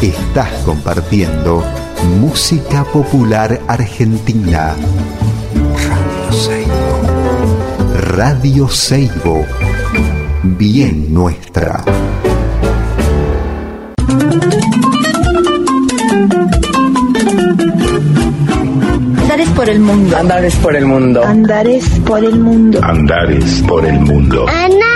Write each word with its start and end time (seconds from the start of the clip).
Estás 0.00 0.52
compartiendo 0.64 1.64
música 2.20 2.84
popular 2.84 3.60
argentina. 3.66 4.76
Radio 5.88 6.32
Seibo. 6.32 7.00
Radio 8.14 8.68
Seibo. 8.68 9.44
Bien 10.44 11.12
nuestra. 11.12 11.82
Andares 19.16 19.48
por 19.50 19.68
el 19.68 19.80
mundo. 19.80 20.16
Andares 20.16 20.54
por 20.56 20.76
el 20.76 20.86
mundo. 20.86 21.24
Andares 21.24 21.84
por 22.06 22.24
el 22.24 22.38
mundo. 22.38 22.78
Andares 22.84 23.64
por 23.66 23.84
el 23.84 23.98
mundo. 23.98 24.46
Andares 24.46 24.46
por 24.46 24.64
el 24.64 24.78
mundo. 24.78 24.87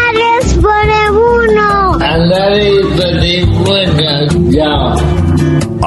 Andares 2.13 2.87
por 2.93 3.09
el 3.09 3.47
mundo. 3.47 4.51
Ya. 4.51 4.95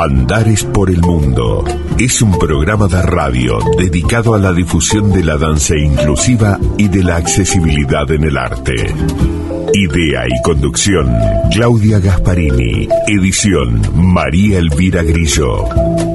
Andares 0.02 0.64
por 0.64 0.90
el 0.90 1.02
mundo 1.02 1.64
es 2.00 2.20
un 2.24 2.40
programa 2.40 2.88
de 2.88 3.00
radio 3.04 3.60
dedicado 3.78 4.34
a 4.34 4.40
la 4.40 4.52
difusión 4.52 5.12
de 5.12 5.24
la 5.24 5.38
danza 5.38 5.78
inclusiva 5.78 6.60
y 6.80 6.88
de 6.88 7.04
la 7.04 7.18
accesibilidad 7.18 8.10
en 8.10 8.24
el 8.24 8.38
arte. 8.38 8.74
Idea 9.72 10.24
y 10.28 10.42
conducción, 10.42 11.16
Claudia 11.52 12.00
Gasparini. 12.00 12.88
Edición, 13.06 13.84
María 13.94 14.58
Elvira 14.58 15.04
Grillo. 15.04 15.66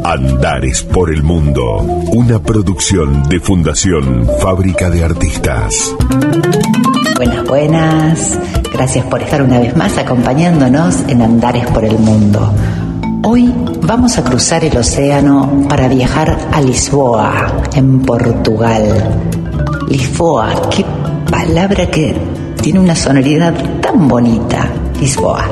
Andares 0.05 0.83
por 0.83 1.15
el 1.15 1.23
Mundo, 1.23 1.77
una 2.11 2.42
producción 2.42 3.29
de 3.29 3.39
Fundación 3.39 4.27
Fábrica 4.41 4.91
de 4.91 5.05
Artistas. 5.05 5.95
Buenas, 7.15 7.45
buenas. 7.45 8.59
Gracias 8.73 9.05
por 9.06 9.23
estar 9.23 9.42
una 9.42 9.59
vez 9.59 9.77
más 9.77 9.98
acompañándonos 9.98 11.01
en 11.09 11.23
Andares 11.23 11.66
por 11.66 11.84
el 11.84 11.98
Mundo. 11.98 12.52
Hoy 13.24 13.52
vamos 13.83 14.17
a 14.17 14.25
cruzar 14.25 14.64
el 14.64 14.77
océano 14.77 15.67
para 15.69 15.89
viajar 15.89 16.39
a 16.53 16.61
Lisboa, 16.61 17.62
en 17.75 18.00
Portugal. 18.00 18.83
Lisboa, 19.89 20.70
qué 20.70 20.84
palabra 21.30 21.91
que 21.91 22.14
tiene 22.62 22.78
una 22.78 22.95
sonoridad 22.95 23.55
tan 23.80 24.08
bonita, 24.08 24.69
Lisboa. 25.00 25.48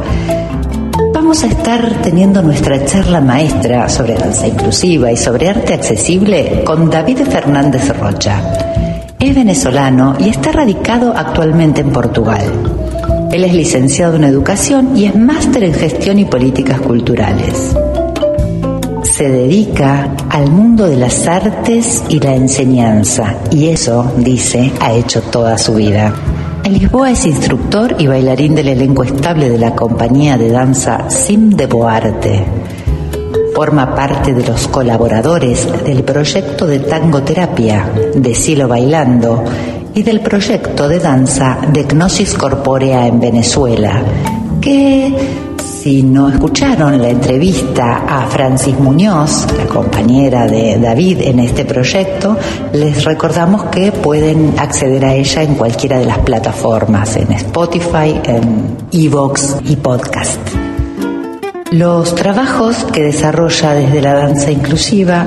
Vamos 1.13 1.43
a 1.43 1.49
estar 1.49 2.01
teniendo 2.01 2.41
nuestra 2.41 2.85
charla 2.87 3.21
maestra 3.21 3.89
sobre 3.89 4.15
danza 4.15 4.47
inclusiva 4.47 5.13
y 5.13 5.17
sobre 5.17 5.51
arte 5.51 5.75
accesible 5.75 6.63
con 6.65 6.89
David 6.89 7.19
Fernández 7.31 7.95
Rocha. 7.99 8.41
Es 9.19 9.35
venezolano 9.35 10.17
y 10.19 10.29
está 10.29 10.53
radicado 10.53 11.13
actualmente 11.15 11.81
en 11.81 11.91
Portugal. 11.91 12.78
Él 13.33 13.45
es 13.45 13.53
licenciado 13.53 14.17
en 14.17 14.25
educación 14.25 14.97
y 14.97 15.05
es 15.05 15.15
máster 15.15 15.63
en 15.65 15.75
gestión 15.75 16.19
y 16.19 16.25
políticas 16.25 16.81
culturales. 16.81 17.77
Se 19.03 19.29
dedica 19.29 20.15
al 20.31 20.51
mundo 20.51 20.87
de 20.87 20.97
las 20.97 21.27
artes 21.27 22.03
y 22.09 22.21
la 22.21 22.35
enseñanza 22.35 23.35
y 23.51 23.69
eso, 23.69 24.13
dice, 24.17 24.73
ha 24.81 24.95
hecho 24.95 25.21
toda 25.21 25.59
su 25.59 25.75
vida. 25.75 26.15
En 26.65 26.73
Lisboa 26.73 27.11
es 27.11 27.27
instructor 27.27 27.97
y 27.99 28.07
bailarín 28.07 28.55
del 28.55 28.69
elenco 28.69 29.05
estable 29.05 29.51
de 29.51 29.59
la 29.59 29.75
compañía 29.75 30.39
de 30.39 30.51
danza 30.51 31.11
Sim 31.11 31.51
de 31.51 31.67
Boarte. 31.67 32.45
Forma 33.55 33.95
parte 33.95 34.33
de 34.33 34.47
los 34.47 34.69
colaboradores 34.69 35.69
del 35.85 36.03
proyecto 36.03 36.67
de 36.67 36.79
tangoterapia 36.79 37.91
de 38.15 38.35
Silo 38.35 38.69
Bailando 38.69 39.45
y 39.99 40.03
del 40.05 40.21
proyecto 40.21 40.89
de 40.89 41.01
danza 41.01 41.59
de 41.73 41.83
Gnosis 41.83 42.35
Corpórea 42.35 43.05
en 43.09 43.19
Venezuela, 43.19 44.01
que 44.61 45.13
si 45.59 46.05
no 46.05 46.29
escucharon 46.29 47.03
la 47.03 47.09
entrevista 47.09 48.05
a 48.09 48.29
Francis 48.29 48.79
Muñoz, 48.79 49.49
la 49.57 49.67
compañera 49.67 50.47
de 50.47 50.79
David 50.79 51.23
en 51.23 51.41
este 51.41 51.65
proyecto, 51.65 52.37
les 52.73 53.05
recordamos 53.05 53.65
que 53.65 53.91
pueden 53.91 54.55
acceder 54.57 55.05
a 55.05 55.15
ella 55.15 55.43
en 55.43 55.57
cualquiera 55.57 55.99
de 55.99 56.07
las 56.07 56.19
plataformas, 56.19 57.17
en 57.17 57.33
Spotify, 57.33 58.21
en 58.23 58.77
Evox 58.93 59.57
y 59.65 59.75
Podcast. 59.75 60.39
Los 61.73 62.15
trabajos 62.15 62.85
que 62.93 63.03
desarrolla 63.03 63.75
desde 63.75 64.01
la 64.01 64.15
danza 64.15 64.53
inclusiva 64.53 65.27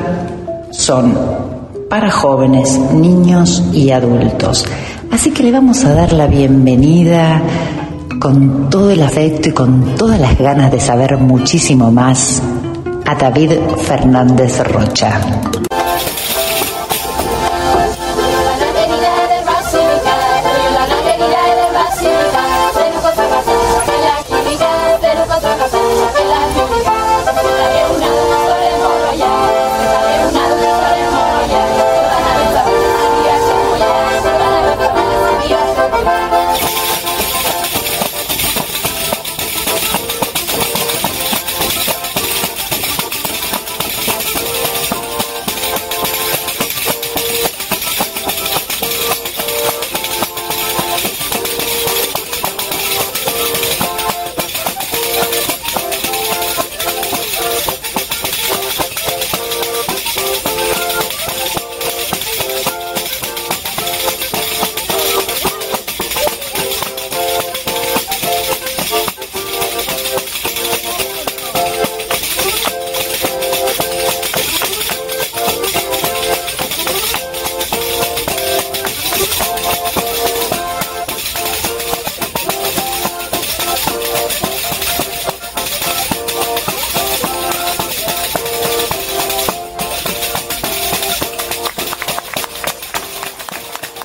son 0.72 1.51
para 1.92 2.10
jóvenes, 2.10 2.80
niños 2.94 3.62
y 3.74 3.92
adultos. 3.92 4.66
Así 5.12 5.32
que 5.32 5.44
le 5.44 5.52
vamos 5.52 5.84
a 5.84 5.94
dar 5.94 6.14
la 6.14 6.26
bienvenida 6.26 7.42
con 8.18 8.70
todo 8.70 8.92
el 8.92 9.04
afecto 9.04 9.50
y 9.50 9.52
con 9.52 9.96
todas 9.98 10.18
las 10.18 10.40
ganas 10.40 10.72
de 10.72 10.80
saber 10.80 11.18
muchísimo 11.18 11.92
más 11.92 12.42
a 13.06 13.16
David 13.16 13.52
Fernández 13.76 14.66
Rocha. 14.70 15.20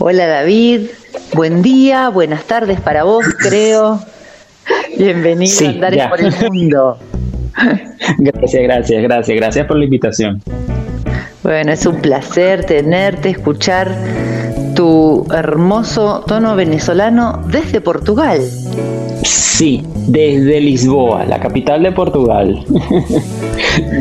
Hola 0.09 0.29
David, 0.29 0.83
buen 1.35 1.63
día, 1.63 2.11
buenas 2.11 2.45
tardes 2.45 2.81
para 2.81 3.03
vos, 3.03 3.25
creo. 3.41 3.99
Bienvenido 4.97 5.53
Sí, 5.53 5.67
a 5.67 5.71
Andares 5.71 5.97
ya. 5.99 6.09
por 6.09 6.21
el 6.21 6.33
Mundo. 6.49 6.97
Gracias, 8.19 8.63
gracias, 8.63 9.03
gracias, 9.03 9.37
gracias 9.37 9.67
por 9.67 9.77
la 9.77 9.85
invitación. 9.85 10.41
Bueno, 11.43 11.73
es 11.73 11.85
un 11.87 11.97
placer 11.97 12.65
tenerte, 12.65 13.31
escuchar 13.31 13.91
tu 14.77 15.27
hermoso 15.35 16.23
tono 16.25 16.55
venezolano 16.55 17.43
desde 17.49 17.81
Portugal. 17.81 18.41
Sí, 19.25 19.85
desde 20.07 20.61
Lisboa, 20.61 21.25
la 21.25 21.41
capital 21.41 21.83
de 21.83 21.91
Portugal. 21.91 22.65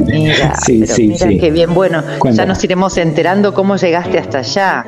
Mira, 0.05 0.53
Sí, 0.63 0.81
pero 0.81 0.93
sí, 0.93 1.07
mira 1.07 1.27
sí. 1.29 1.39
qué 1.39 1.49
bien. 1.49 1.73
Bueno, 1.73 2.03
ya 2.31 2.45
nos 2.45 2.63
iremos 2.63 2.95
enterando 2.97 3.55
cómo 3.55 3.75
llegaste 3.75 4.19
hasta 4.19 4.37
allá. 4.39 4.85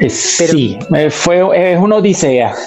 Eh, 0.00 0.08
sí, 0.10 0.78
eh, 0.96 1.10
fue, 1.10 1.72
es 1.72 1.78
una 1.78 1.96
odisea. 1.96 2.52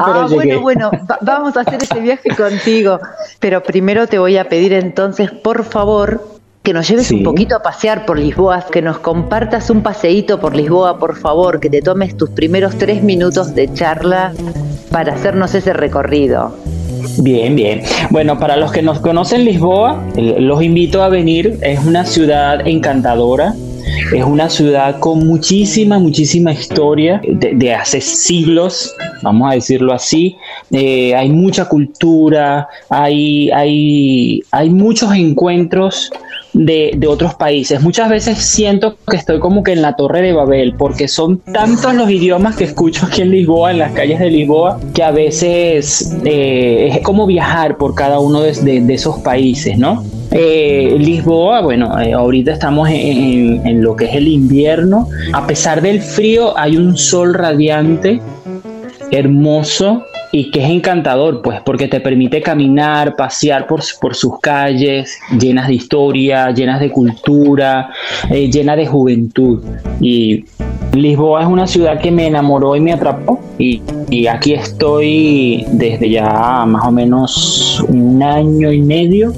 Ah, 0.00 0.26
pero 0.28 0.36
bueno, 0.36 0.60
bueno, 0.60 0.90
va- 1.10 1.18
vamos 1.20 1.56
a 1.56 1.60
hacer 1.60 1.82
ese 1.82 2.00
viaje 2.00 2.28
contigo. 2.36 2.98
Pero 3.40 3.62
primero 3.62 4.06
te 4.06 4.18
voy 4.18 4.36
a 4.36 4.48
pedir 4.48 4.72
entonces, 4.72 5.30
por 5.30 5.64
favor, 5.64 6.26
que 6.62 6.72
nos 6.72 6.88
lleves 6.88 7.06
Sí. 7.08 7.16
un 7.16 7.22
poquito 7.24 7.56
a 7.56 7.62
pasear 7.62 8.06
por 8.06 8.18
Lisboa, 8.18 8.64
que 8.70 8.82
nos 8.82 8.98
compartas 8.98 9.70
un 9.70 9.82
paseíto 9.82 10.40
por 10.40 10.54
Lisboa, 10.56 10.98
por 10.98 11.16
favor, 11.16 11.60
que 11.60 11.70
te 11.70 11.80
tomes 11.82 12.16
tus 12.16 12.30
primeros 12.30 12.76
tres 12.76 13.02
minutos 13.02 13.54
de 13.54 13.72
charla 13.72 14.32
para 14.90 15.14
hacernos 15.14 15.54
ese 15.54 15.72
recorrido. 15.72 16.56
Bien, 17.18 17.54
bien. 17.56 17.82
Bueno, 18.10 18.38
para 18.38 18.56
los 18.56 18.72
que 18.72 18.82
nos 18.82 18.98
conocen 19.00 19.44
Lisboa, 19.44 20.02
eh, 20.16 20.36
los 20.40 20.62
invito 20.62 21.02
a 21.02 21.08
venir. 21.08 21.58
Es 21.62 21.84
una 21.84 22.04
ciudad 22.04 22.66
encantadora. 22.66 23.54
Es 24.12 24.24
una 24.24 24.48
ciudad 24.48 24.98
con 24.98 25.26
muchísima, 25.26 25.98
muchísima 25.98 26.52
historia 26.52 27.20
de, 27.24 27.74
hace 27.74 28.00
siglos, 28.00 28.94
vamos 29.22 29.50
a 29.50 29.54
decirlo 29.54 29.92
así, 29.92 30.36
eh, 30.70 31.14
hay 31.14 31.30
mucha 31.30 31.66
cultura, 31.66 32.68
hay, 32.88 33.50
hay, 33.50 34.42
hay 34.50 34.70
muchos 34.70 35.12
encuentros 35.12 36.10
de, 36.56 37.06
otros 37.06 37.34
países. 37.34 37.82
Muchas 37.82 38.08
veces 38.08 38.38
siento 38.38 38.96
que 39.08 39.16
estoy 39.16 39.38
como 39.38 39.62
que 39.62 39.72
en 39.72 39.82
la 39.82 39.94
torre 39.94 40.22
de 40.22 40.32
Babel, 40.32 40.74
porque 40.76 41.08
son 41.08 41.38
tantos 41.38 41.94
los 41.94 42.10
idiomas 42.10 42.56
que 42.56 42.64
escucho 42.64 43.06
aquí 43.06 43.22
en 43.22 43.30
Lisboa, 43.30 43.70
en 43.70 43.78
las 43.78 43.92
calles 43.92 44.18
de 44.18 44.30
Lisboa, 44.30 44.80
que 44.94 45.02
a 45.02 45.10
veces 45.10 46.16
eh, 46.24 46.88
es 46.92 47.00
como 47.00 47.26
viajar 47.26 47.76
por 47.76 47.94
cada 47.94 48.18
uno 48.18 48.40
de, 48.40 48.94
esos 48.94 49.18
países, 49.18 49.78
¿no? 49.78 50.04
Eh, 50.30 50.96
Lisboa, 50.98 51.60
bueno, 51.60 52.00
eh, 52.00 52.12
ahorita 52.12 52.52
estamos 52.52 52.88
en, 52.88 53.66
en, 53.66 53.82
lo 53.82 53.94
que 53.94 54.06
es 54.06 54.14
el 54.14 54.28
invierno. 54.28 55.08
A 55.32 55.46
pesar 55.46 55.82
del 55.82 56.00
frío, 56.00 56.58
hay 56.58 56.76
un 56.76 56.96
sol 56.96 57.34
radiante, 57.34 58.20
hermoso, 59.10 60.02
y 60.36 60.50
que 60.50 60.62
es 60.62 60.68
encantador, 60.68 61.40
pues, 61.40 61.62
porque 61.64 61.88
te 61.88 61.98
permite 61.98 62.42
caminar, 62.42 63.16
pasear 63.16 63.66
por, 63.66 63.80
por 63.98 64.14
sus 64.14 64.38
calles, 64.38 65.18
llenas 65.40 65.66
de 65.66 65.74
historia, 65.74 66.50
llenas 66.50 66.78
de 66.78 66.90
cultura, 66.90 67.88
eh, 68.28 68.50
llenas 68.50 68.76
de 68.76 68.86
juventud. 68.86 69.64
Y 69.98 70.44
Lisboa 70.96 71.42
es 71.42 71.48
una 71.48 71.66
ciudad 71.66 72.00
que 72.00 72.10
me 72.10 72.26
enamoró 72.26 72.76
y 72.76 72.80
me 72.80 72.92
atrapó. 72.92 73.40
Y, 73.58 73.82
y 74.10 74.26
aquí 74.26 74.54
estoy 74.54 75.64
desde 75.72 76.10
ya 76.10 76.64
más 76.66 76.86
o 76.86 76.90
menos 76.90 77.84
un 77.88 78.22
año 78.22 78.72
y 78.72 78.82
medio 78.82 79.32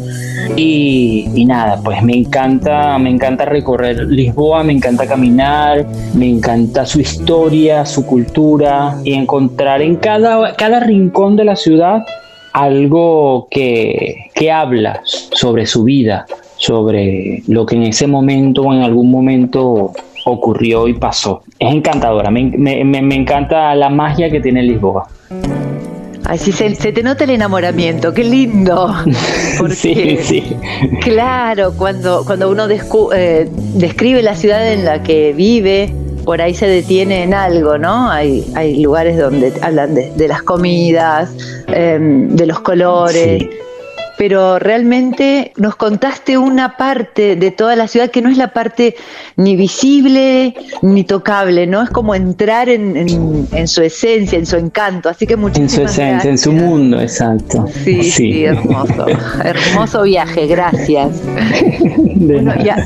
y, 0.56 1.44
nada, 1.46 1.80
pues 1.82 2.02
me 2.02 2.14
encanta, 2.16 2.98
me 2.98 3.10
encanta 3.10 3.44
recorrer 3.44 4.06
Lisboa, 4.08 4.62
me 4.64 4.72
encanta 4.72 5.06
caminar, 5.06 5.86
me 6.14 6.28
encanta 6.28 6.84
su 6.86 7.00
historia, 7.00 7.86
su 7.86 8.04
cultura 8.04 8.98
y 9.04 9.14
encontrar 9.14 9.82
en 9.82 9.96
cada, 9.96 10.54
cada 10.54 10.80
rincón 10.80 11.36
de 11.36 11.44
la 11.44 11.56
ciudad 11.56 12.04
algo 12.52 13.46
que, 13.50 14.30
que 14.34 14.50
habla 14.50 15.00
sobre 15.04 15.66
su 15.66 15.84
vida, 15.84 16.26
sobre 16.56 17.42
lo 17.46 17.64
que 17.66 17.76
en 17.76 17.84
ese 17.84 18.06
momento 18.06 18.62
o 18.62 18.72
en 18.72 18.82
algún 18.82 19.10
momento 19.10 19.92
ocurrió 20.30 20.88
y 20.88 20.94
pasó. 20.94 21.42
Es 21.58 21.74
encantadora, 21.74 22.30
me, 22.30 22.44
me, 22.44 22.84
me 22.84 23.14
encanta 23.14 23.74
la 23.74 23.88
magia 23.88 24.30
que 24.30 24.40
tiene 24.40 24.62
Lisboa. 24.62 25.08
Ay, 26.24 26.36
sí, 26.36 26.52
se, 26.52 26.74
te 26.74 27.02
nota 27.02 27.24
el 27.24 27.30
enamoramiento, 27.30 28.12
qué 28.12 28.22
lindo. 28.22 28.94
sí, 29.70 30.18
sí. 30.20 30.56
Claro, 31.00 31.72
cuando, 31.74 32.22
cuando 32.26 32.50
uno 32.50 32.66
eh, 32.68 33.48
describe 33.74 34.22
la 34.22 34.34
ciudad 34.34 34.70
en 34.70 34.84
la 34.84 35.02
que 35.02 35.32
vive, 35.32 35.90
por 36.26 36.42
ahí 36.42 36.52
se 36.52 36.66
detiene 36.66 37.22
en 37.22 37.32
algo, 37.32 37.78
¿no? 37.78 38.10
Hay, 38.10 38.44
hay 38.54 38.82
lugares 38.82 39.16
donde 39.16 39.54
hablan 39.62 39.94
de, 39.94 40.28
las 40.28 40.42
comidas, 40.42 41.34
em, 41.68 42.28
de 42.36 42.44
los 42.44 42.60
colores 42.60 43.46
pero 44.18 44.58
realmente 44.58 45.52
nos 45.56 45.76
contaste 45.76 46.36
una 46.36 46.76
parte 46.76 47.36
de 47.36 47.52
toda 47.52 47.76
la 47.76 47.86
ciudad 47.86 48.10
que 48.10 48.20
no 48.20 48.28
es 48.28 48.36
la 48.36 48.48
parte 48.52 48.96
ni 49.36 49.54
visible 49.54 50.54
ni 50.82 51.04
tocable, 51.04 51.66
¿no? 51.68 51.82
Es 51.82 51.90
como 51.90 52.16
entrar 52.16 52.68
en, 52.68 53.08
su 53.68 53.82
esencia, 53.82 54.36
en 54.36 54.44
su 54.44 54.56
encanto. 54.56 55.08
Así 55.08 55.26
que 55.26 55.36
muchísimas 55.36 55.72
En 55.72 55.78
su 55.78 55.82
esencia, 55.84 56.30
en 56.30 56.38
su 56.38 56.52
mundo, 56.52 57.00
exacto. 57.00 57.66
Sí, 57.84 58.02
sí, 58.02 58.44
hermoso. 58.44 59.06
hermoso 59.44 60.02
viaje, 60.02 60.48
gracias. 60.48 61.22
bueno, 62.16 62.52
ya, 62.62 62.84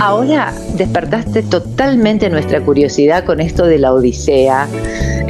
ahora 0.00 0.54
despertaste 0.76 1.42
totalmente 1.42 2.30
nuestra 2.30 2.62
curiosidad 2.62 3.24
con 3.24 3.40
esto 3.40 3.66
de 3.66 3.78
la 3.78 3.92
Odisea. 3.92 4.66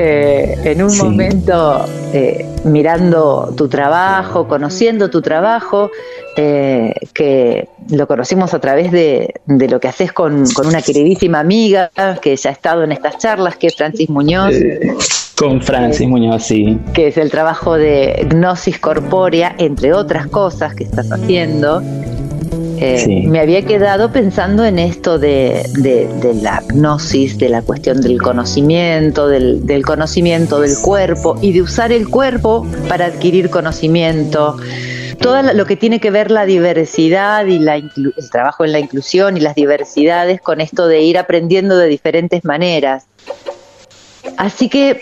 Eh, 0.04 0.58
en 0.64 0.82
un 0.82 0.99
momento 0.99 1.87
eh, 2.12 2.44
mirando 2.64 3.54
tu 3.56 3.69
trabajo, 3.69 4.49
conociendo 4.49 5.10
tu 5.10 5.22
trabajo, 5.22 5.93
eh, 6.37 6.93
que 7.14 7.69
lo 7.88 8.08
conocimos 8.08 8.52
a 8.52 8.58
través 8.58 8.90
de, 8.90 9.32
lo 9.46 9.78
que 9.78 9.87
haces 9.87 10.12
con, 10.12 10.43
una 10.66 10.82
queridísima 10.82 11.38
amiga 11.38 11.93
que 12.20 12.34
ya 12.34 12.50
ha 12.50 12.52
estado 12.52 12.82
en 12.82 12.90
estas 12.90 13.19
charlas, 13.19 13.56
que 13.56 13.69
es 13.69 13.76
Francis 13.76 14.10
Muñoz. 14.10 14.56
con 15.38 15.62
Francis 15.62 16.08
Muñoz, 16.08 16.43
sí. 16.43 16.81
Que 16.93 17.06
es 17.06 17.16
el 17.16 17.31
trabajo 17.31 17.75
de 17.75 18.26
Gnosis 18.28 18.81
Corpórea, 18.81 19.55
entre 19.56 19.94
otras 19.94 20.26
cosas 20.26 20.75
que 20.75 20.82
estás 20.82 21.12
haciendo. 21.12 21.81
Eh, 22.84 23.29
me 23.29 23.38
había 23.38 23.62
quedado 23.62 24.11
pensando 24.11 24.64
en 24.64 24.81
esto 24.81 25.20
de, 25.20 25.62
la 26.43 26.64
gnosis, 26.69 27.38
de 27.38 27.49
la 27.49 27.62
cuestión 27.62 28.00
del 28.00 28.20
conocimiento, 28.20 29.29
del, 29.29 29.84
conocimiento 29.87 30.58
del 30.58 30.76
cuerpo 30.82 31.38
y 31.40 31.52
de 31.52 31.62
usar 31.62 31.93
el 31.93 32.08
cuerpo 32.08 32.67
para 32.88 33.06
adquirir 33.06 33.50
conocimiento. 33.50 34.56
Todo 35.20 35.55
lo 35.55 35.64
que 35.64 35.76
tiene 35.76 36.00
que 36.00 36.11
ver 36.11 36.32
la 36.32 36.44
diversidad 36.44 37.46
y 37.46 37.61
la 37.61 37.76
el 37.76 38.31
trabajo 38.32 38.64
en 38.64 38.73
la 38.73 38.81
inclusión 38.81 39.37
y 39.37 39.40
las 39.40 39.55
diversidades 39.55 40.40
con 40.40 40.61
esto 40.61 40.88
de 40.88 41.02
ir 41.02 41.19
aprendiendo 41.19 41.79
de 41.79 41.87
diferentes 41.87 42.44
maneras. 42.44 43.06
Así 44.38 44.69
que 44.69 44.99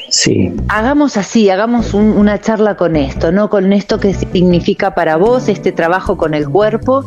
hagamos 0.68 1.16
así, 1.16 1.48
hagamos 1.48 1.94
una 1.94 2.40
charla 2.42 2.76
con 2.76 2.94
esto, 2.96 3.32
¿no? 3.32 3.48
Con 3.48 3.72
esto 3.72 3.98
que 3.98 4.12
significa 4.12 4.94
para 4.94 5.16
vos 5.16 5.48
este 5.48 5.72
trabajo 5.72 6.18
con 6.18 6.34
el 6.34 6.46
cuerpo 6.46 7.06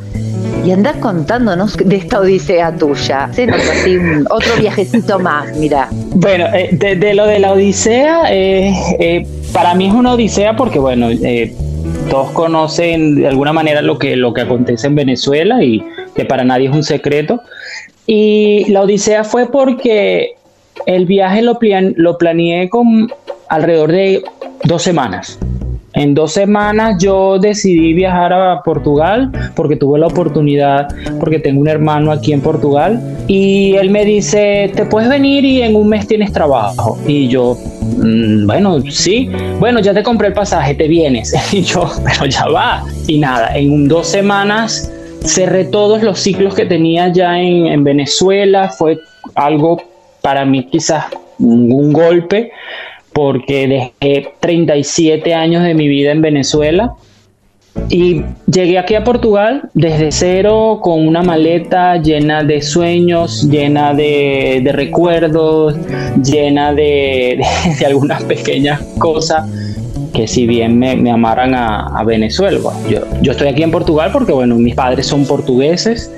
y 0.64 0.72
andás 0.72 0.98
contándonos 0.98 1.78
de 1.78 1.96
esta 1.96 2.20
odisea 2.20 2.76
tuya. 2.76 3.26
Así 3.26 3.48
otro 4.30 4.56
viajecito 4.60 5.20
más, 5.20 5.56
mira. 5.58 5.90
Bueno, 5.92 6.46
eh, 6.54 6.70
de, 6.72 7.14
lo 7.14 7.26
de 7.26 7.40
la 7.40 7.52
odisea, 7.52 8.34
eh, 8.34 8.74
eh, 9.00 9.28
para 9.52 9.76
mí 9.76 9.88
es 9.88 9.94
una 9.94 10.14
odisea 10.14 10.56
porque, 10.56 10.80
bueno, 10.80 11.10
todos 12.10 12.32
conocen 12.32 13.16
de 13.16 13.28
alguna 13.28 13.54
manera 13.54 13.82
lo 13.82 13.98
que, 13.98 14.16
lo 14.16 14.34
que 14.34 14.42
acontece 14.42 14.88
en 14.88 14.96
Venezuela 14.96 15.64
y 15.64 15.84
que 16.16 16.26
para 16.26 16.44
nadie 16.44 16.70
es 16.70 16.76
un 16.76 16.84
secreto. 16.84 17.42
Y 18.06 18.66
la 18.72 18.82
odisea 18.82 19.24
fue 19.24 19.48
porque 19.52 20.36
el 20.86 21.06
viaje 21.06 21.42
lo, 21.42 21.60
lo 21.96 22.18
planeé 22.18 22.70
con 22.70 23.12
alrededor 23.50 23.92
de 23.92 24.24
dos 24.64 24.82
semanas. 24.82 25.40
En 25.96 26.16
dos 26.16 26.34
semanas 26.34 26.96
yo 27.00 27.38
decidí 27.38 27.94
viajar 27.94 28.34
a 28.34 28.64
Portugal 28.64 29.32
porque 29.56 29.76
tuve 29.76 30.00
la 30.00 30.08
oportunidad, 30.08 30.88
porque 31.20 31.38
tengo 31.38 31.62
un 31.62 31.68
hermano 31.68 32.12
aquí 32.12 32.34
en 32.34 32.42
Portugal 32.42 33.00
y 33.28 33.76
él 33.76 33.92
me 33.92 34.04
dice, 34.04 34.72
te 34.76 34.86
puedes 34.86 35.08
venir 35.08 35.46
y 35.46 35.62
en 35.62 35.76
un 35.76 35.90
mes 35.90 36.08
tienes 36.08 36.34
trabajo. 36.34 36.98
Y 37.08 37.28
yo, 37.28 37.56
mm, 37.82 38.48
bueno, 38.48 38.82
sí, 38.90 39.30
bueno, 39.60 39.80
ya 39.82 39.94
te 39.94 40.02
compré 40.02 40.30
el 40.30 40.34
pasaje, 40.34 40.74
te 40.74 40.88
vienes. 40.88 41.34
Y 41.54 41.62
yo, 41.62 41.88
pero 42.04 42.26
ya 42.26 42.48
va. 42.48 42.84
Y 43.06 43.20
nada, 43.20 43.56
en 43.56 43.88
dos 43.88 44.08
semanas 44.08 44.92
cerré 45.24 45.66
todos 45.66 46.02
los 46.02 46.20
ciclos 46.20 46.56
que 46.56 46.66
tenía 46.66 47.10
ya 47.10 47.40
en, 47.40 47.68
en 47.68 47.84
Venezuela, 47.84 48.70
fue 48.70 48.98
algo 49.36 49.82
para 50.22 50.44
mí 50.46 50.66
quizás 50.66 51.06
un 51.38 51.94
golpe 51.94 52.52
porque 53.14 53.68
dejé 54.02 54.34
37 54.40 55.34
años 55.34 55.64
de 55.64 55.74
mi 55.74 55.88
vida 55.88 56.12
en 56.12 56.22
Venezuela 56.22 56.96
y 57.90 58.22
llegué 58.52 58.78
aquí 58.78 58.96
a 58.96 59.04
Portugal 59.04 59.70
desde 59.74 60.12
cero 60.12 60.80
con 60.82 61.08
una 61.08 61.24
maleta 61.24 61.98
llena 61.98 62.44
de 62.44 62.62
sueños, 62.62 63.50
llena 63.50 63.94
de, 63.94 64.70
recuerdos, 64.72 65.76
llena 66.24 66.74
de, 66.74 67.44
algunas 67.86 68.24
pequeñas 68.24 68.82
cosas 68.98 69.46
que 70.14 70.28
si 70.28 70.48
bien 70.48 70.78
me, 70.78 70.96
me 70.96 71.12
amaran 71.12 71.54
a, 71.56 72.04
Venezuela. 72.06 72.60
yo, 72.90 73.00
yo 73.22 73.32
estoy 73.32 73.48
aquí 73.48 73.64
en 73.64 73.72
Portugal 73.72 74.12
porque 74.12 74.32
bueno, 74.32 74.56
mis 74.56 74.76
padres 74.76 75.08
son 75.08 75.26
portugueses 75.26 76.12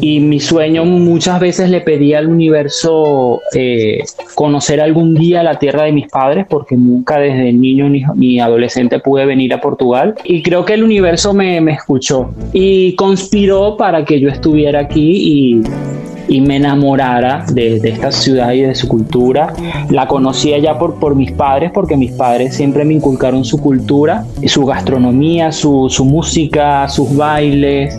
y 0.00 0.20
mi 0.20 0.40
sueño 0.40 0.84
muchas 0.84 1.40
veces 1.40 1.68
le 1.68 1.82
pedí 1.82 2.14
al 2.14 2.28
universo 2.28 3.42
eh, 3.54 4.02
conocer 4.34 4.80
algún 4.80 5.14
día 5.14 5.42
la 5.42 5.58
tierra 5.58 5.84
de 5.84 5.92
mis 5.92 6.08
padres, 6.08 6.46
porque 6.48 6.76
nunca 6.76 7.18
desde 7.18 7.52
niño 7.52 7.88
ni, 8.14 8.40
adolescente 8.40 8.98
pude 8.98 9.26
venir 9.26 9.52
a 9.52 9.60
Portugal. 9.60 10.14
Y 10.24 10.42
creo 10.42 10.64
que 10.64 10.74
el 10.74 10.84
universo 10.84 11.34
me, 11.34 11.58
escuchó 11.70 12.30
y 12.52 12.94
conspiró 12.96 13.76
para 13.76 14.04
que 14.04 14.20
yo 14.20 14.28
estuviera 14.28 14.80
aquí 14.80 15.12
y, 15.12 15.62
me 16.40 16.56
enamorara 16.56 17.44
de, 17.52 17.80
esta 17.82 18.12
ciudad 18.12 18.52
y 18.52 18.60
de 18.60 18.74
su 18.74 18.86
cultura. 18.86 19.52
La 19.88 20.06
conocía 20.06 20.58
ya 20.58 20.78
por, 20.78 21.00
por 21.00 21.16
mis 21.16 21.32
padres, 21.32 21.72
porque 21.72 21.96
mis 21.96 22.12
padres 22.12 22.54
siempre 22.54 22.84
me 22.84 22.94
inculcaron 22.94 23.44
su 23.44 23.58
cultura, 23.58 24.24
su 24.46 24.64
gastronomía, 24.64 25.50
su, 25.50 25.88
su 25.90 26.04
música, 26.04 26.88
sus 26.88 27.16
bailes 27.16 27.98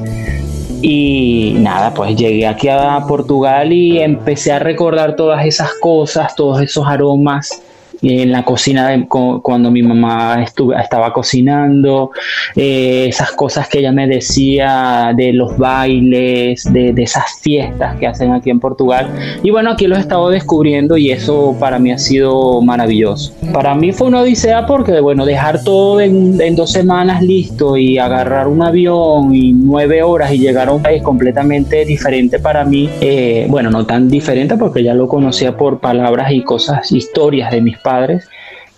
y 0.81 1.55
nada, 1.59 1.93
pues 1.93 2.15
llegué 2.15 2.47
aquí 2.47 2.67
a 2.69 3.03
Portugal 3.07 3.73
y 3.73 3.99
empecé 3.99 4.51
a 4.51 4.59
recordar 4.59 5.15
todas 5.15 5.45
esas 5.45 5.71
cosas, 5.81 6.35
todos 6.35 6.61
esos 6.61 6.87
aromas 6.87 7.61
en 8.01 8.31
la 8.31 8.43
cocina 8.43 9.05
cuando 9.07 9.71
mi 9.71 9.83
mamá 9.83 10.43
estaba 10.43 11.13
cocinando, 11.13 12.11
eh, 12.55 13.05
esas 13.07 13.31
cosas 13.31 13.67
que 13.67 13.79
ella 13.79 13.91
me 13.91 14.07
decía 14.07 15.13
de 15.15 15.33
los 15.33 15.57
bailes, 15.57 16.71
de, 16.71 16.93
de, 16.93 17.03
esas 17.03 17.39
fiestas 17.41 17.97
que 17.97 18.07
hacen 18.07 18.31
aquí 18.31 18.49
en 18.49 18.59
Portugal. 18.59 19.09
Y 19.43 19.51
bueno, 19.51 19.71
aquí 19.71 19.87
los 19.87 19.97
he 19.97 20.01
estado 20.01 20.29
descubriendo 20.29 20.97
y 20.97 21.11
eso 21.11 21.55
para 21.59 21.79
mí 21.79 21.91
ha 21.91 21.97
sido 21.97 22.61
maravilloso. 22.61 23.33
Para 23.53 23.75
mí 23.75 23.91
fue 23.91 24.07
una 24.07 24.21
odisea 24.21 24.65
porque, 24.65 24.99
bueno, 24.99 25.25
dejar 25.25 25.63
todo 25.63 26.01
en, 26.01 26.39
en 26.41 26.55
dos 26.55 26.71
semanas 26.71 27.21
listo 27.21 27.77
y 27.77 27.97
agarrar 27.97 28.47
un 28.47 28.61
avión 28.61 29.33
y 29.33 29.53
nueve 29.53 30.03
horas 30.03 30.31
y 30.33 30.39
llegar 30.39 30.69
a 30.69 30.71
un 30.71 30.81
país 30.81 31.01
completamente 31.01 31.85
diferente 31.85 32.39
para 32.39 32.63
mí, 32.63 32.89
eh, 33.01 33.45
bueno, 33.49 33.69
no 33.69 33.85
tan 33.85 34.09
diferente 34.09 34.57
porque 34.57 34.83
ya 34.83 34.93
lo 34.93 35.07
conocía 35.07 35.57
por 35.57 35.79
palabras 35.79 36.31
y 36.31 36.41
cosas, 36.41 36.91
historias 36.91 37.51
de 37.51 37.61
mis 37.61 37.77
padres, 37.91 38.27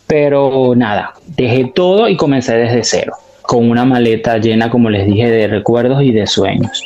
pero 0.08 0.74
nada, 0.75 1.13
dejé 1.38 1.72
todo 1.74 2.10
y 2.10 2.17
comencé 2.17 2.55
desde 2.58 2.84
cero, 2.84 3.13
con 3.43 3.70
una 3.70 3.86
maleta 3.86 4.38
llena, 4.38 4.70
como 4.70 4.89
les 4.89 5.05
dije, 5.05 5.29
de 5.29 5.48
recuerdos 5.48 6.01
y 6.03 6.12
de 6.12 6.25
sueños. 6.25 6.84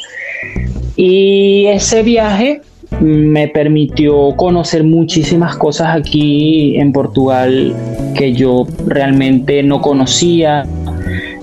Y 0.96 1.68
ese 1.68 2.04
viaje 2.04 2.62
me 3.00 3.48
permitió 3.48 4.36
conocer 4.36 4.84
muchísimas 4.84 5.56
cosas 5.56 5.96
aquí 5.96 6.78
en 6.78 6.92
Portugal 6.92 7.74
que 8.16 8.34
yo 8.34 8.66
realmente 8.86 9.62
no 9.64 9.82
conocía, 9.82 10.66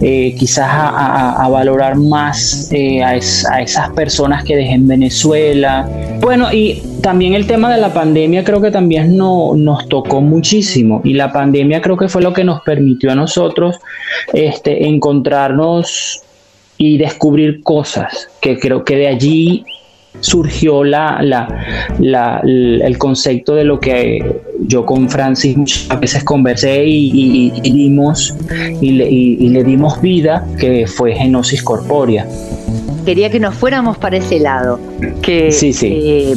eh, 0.00 0.34
quizás 0.38 0.68
a, 0.68 1.48
valorar 1.50 1.96
más 1.96 2.70
eh, 2.72 3.02
a, 3.02 3.16
esas 3.16 3.90
personas 3.94 4.44
que 4.44 4.56
dejé 4.56 4.72
en 4.72 4.88
Venezuela. 4.88 5.88
Bueno, 6.20 6.52
y 6.52 6.82
también 7.04 7.34
el 7.34 7.46
tema 7.46 7.70
de 7.70 7.78
la 7.78 7.92
pandemia 7.92 8.44
creo 8.44 8.62
que 8.62 8.70
también 8.70 9.14
no, 9.14 9.52
nos 9.54 9.86
tocó 9.90 10.22
muchísimo 10.22 11.02
y 11.04 11.12
la 11.12 11.30
pandemia 11.30 11.82
creo 11.82 11.98
que 11.98 12.08
fue 12.08 12.22
lo 12.22 12.32
que 12.32 12.44
nos 12.44 12.62
permitió 12.62 13.12
a 13.12 13.14
nosotros 13.14 13.76
este, 14.32 14.88
encontrarnos 14.88 16.22
y 16.78 16.96
descubrir 16.96 17.62
cosas, 17.62 18.30
que 18.40 18.58
creo 18.58 18.86
que 18.86 18.96
de 18.96 19.08
allí 19.08 19.66
surgió 20.20 20.82
la, 20.82 21.20
la, 21.98 22.40
el 22.42 22.96
concepto 22.96 23.54
de 23.54 23.64
lo 23.64 23.78
que 23.80 24.40
yo 24.60 24.86
con 24.86 25.10
Francis 25.10 25.58
muchas 25.58 26.00
veces 26.00 26.24
conversé 26.24 26.84
y, 26.86 27.50
dimos 27.60 28.34
y 28.80 28.92
le, 28.92 29.10
y 29.10 29.48
le 29.50 29.62
dimos 29.62 30.00
vida, 30.00 30.46
que 30.58 30.86
fue 30.86 31.14
genosis 31.14 31.62
corpórea 31.62 32.26
quería 33.04 33.30
que 33.30 33.40
nos 33.40 33.54
fuéramos 33.54 33.98
para 33.98 34.16
ese 34.16 34.40
lado. 34.40 34.80
Que, 35.22 35.52
sí, 35.52 35.72
sí. 35.72 35.90
Eh, 35.92 36.34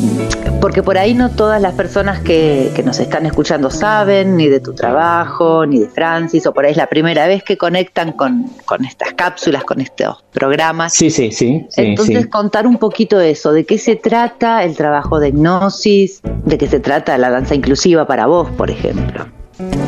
porque 0.61 0.83
por 0.83 0.97
ahí 0.97 1.13
no 1.13 1.29
todas 1.31 1.61
las 1.61 1.73
personas 1.73 2.19
que, 2.19 2.71
nos 2.85 2.99
están 2.99 3.25
escuchando 3.25 3.69
saben 3.69 4.37
ni 4.37 4.47
de 4.47 4.59
tu 4.59 4.73
trabajo, 4.73 5.65
ni 5.65 5.79
de 5.79 5.89
Francis, 5.89 6.45
o 6.45 6.53
por 6.53 6.65
ahí 6.65 6.71
es 6.71 6.77
la 6.77 6.87
primera 6.87 7.27
vez 7.27 7.43
que 7.43 7.57
conectan 7.57 8.13
con, 8.13 8.45
estas 8.87 9.13
cápsulas, 9.13 9.63
con 9.63 9.81
estos 9.81 10.23
programas. 10.31 10.93
Sí, 10.93 11.09
sí, 11.09 11.31
sí. 11.31 11.65
Entonces, 11.75 12.27
contar 12.27 12.67
un 12.67 12.77
poquito 12.77 13.19
eso, 13.19 13.51
de 13.51 13.65
qué 13.65 13.77
se 13.77 13.95
trata 13.95 14.63
el 14.63 14.75
trabajo 14.75 15.19
de 15.19 15.29
hipnosis, 15.29 16.21
de 16.45 16.57
qué 16.57 16.67
se 16.67 16.79
trata 16.79 17.17
la 17.17 17.29
danza 17.29 17.55
inclusiva 17.55 18.05
para 18.07 18.27
vos, 18.27 18.49
por 18.51 18.69
ejemplo. 18.71 19.36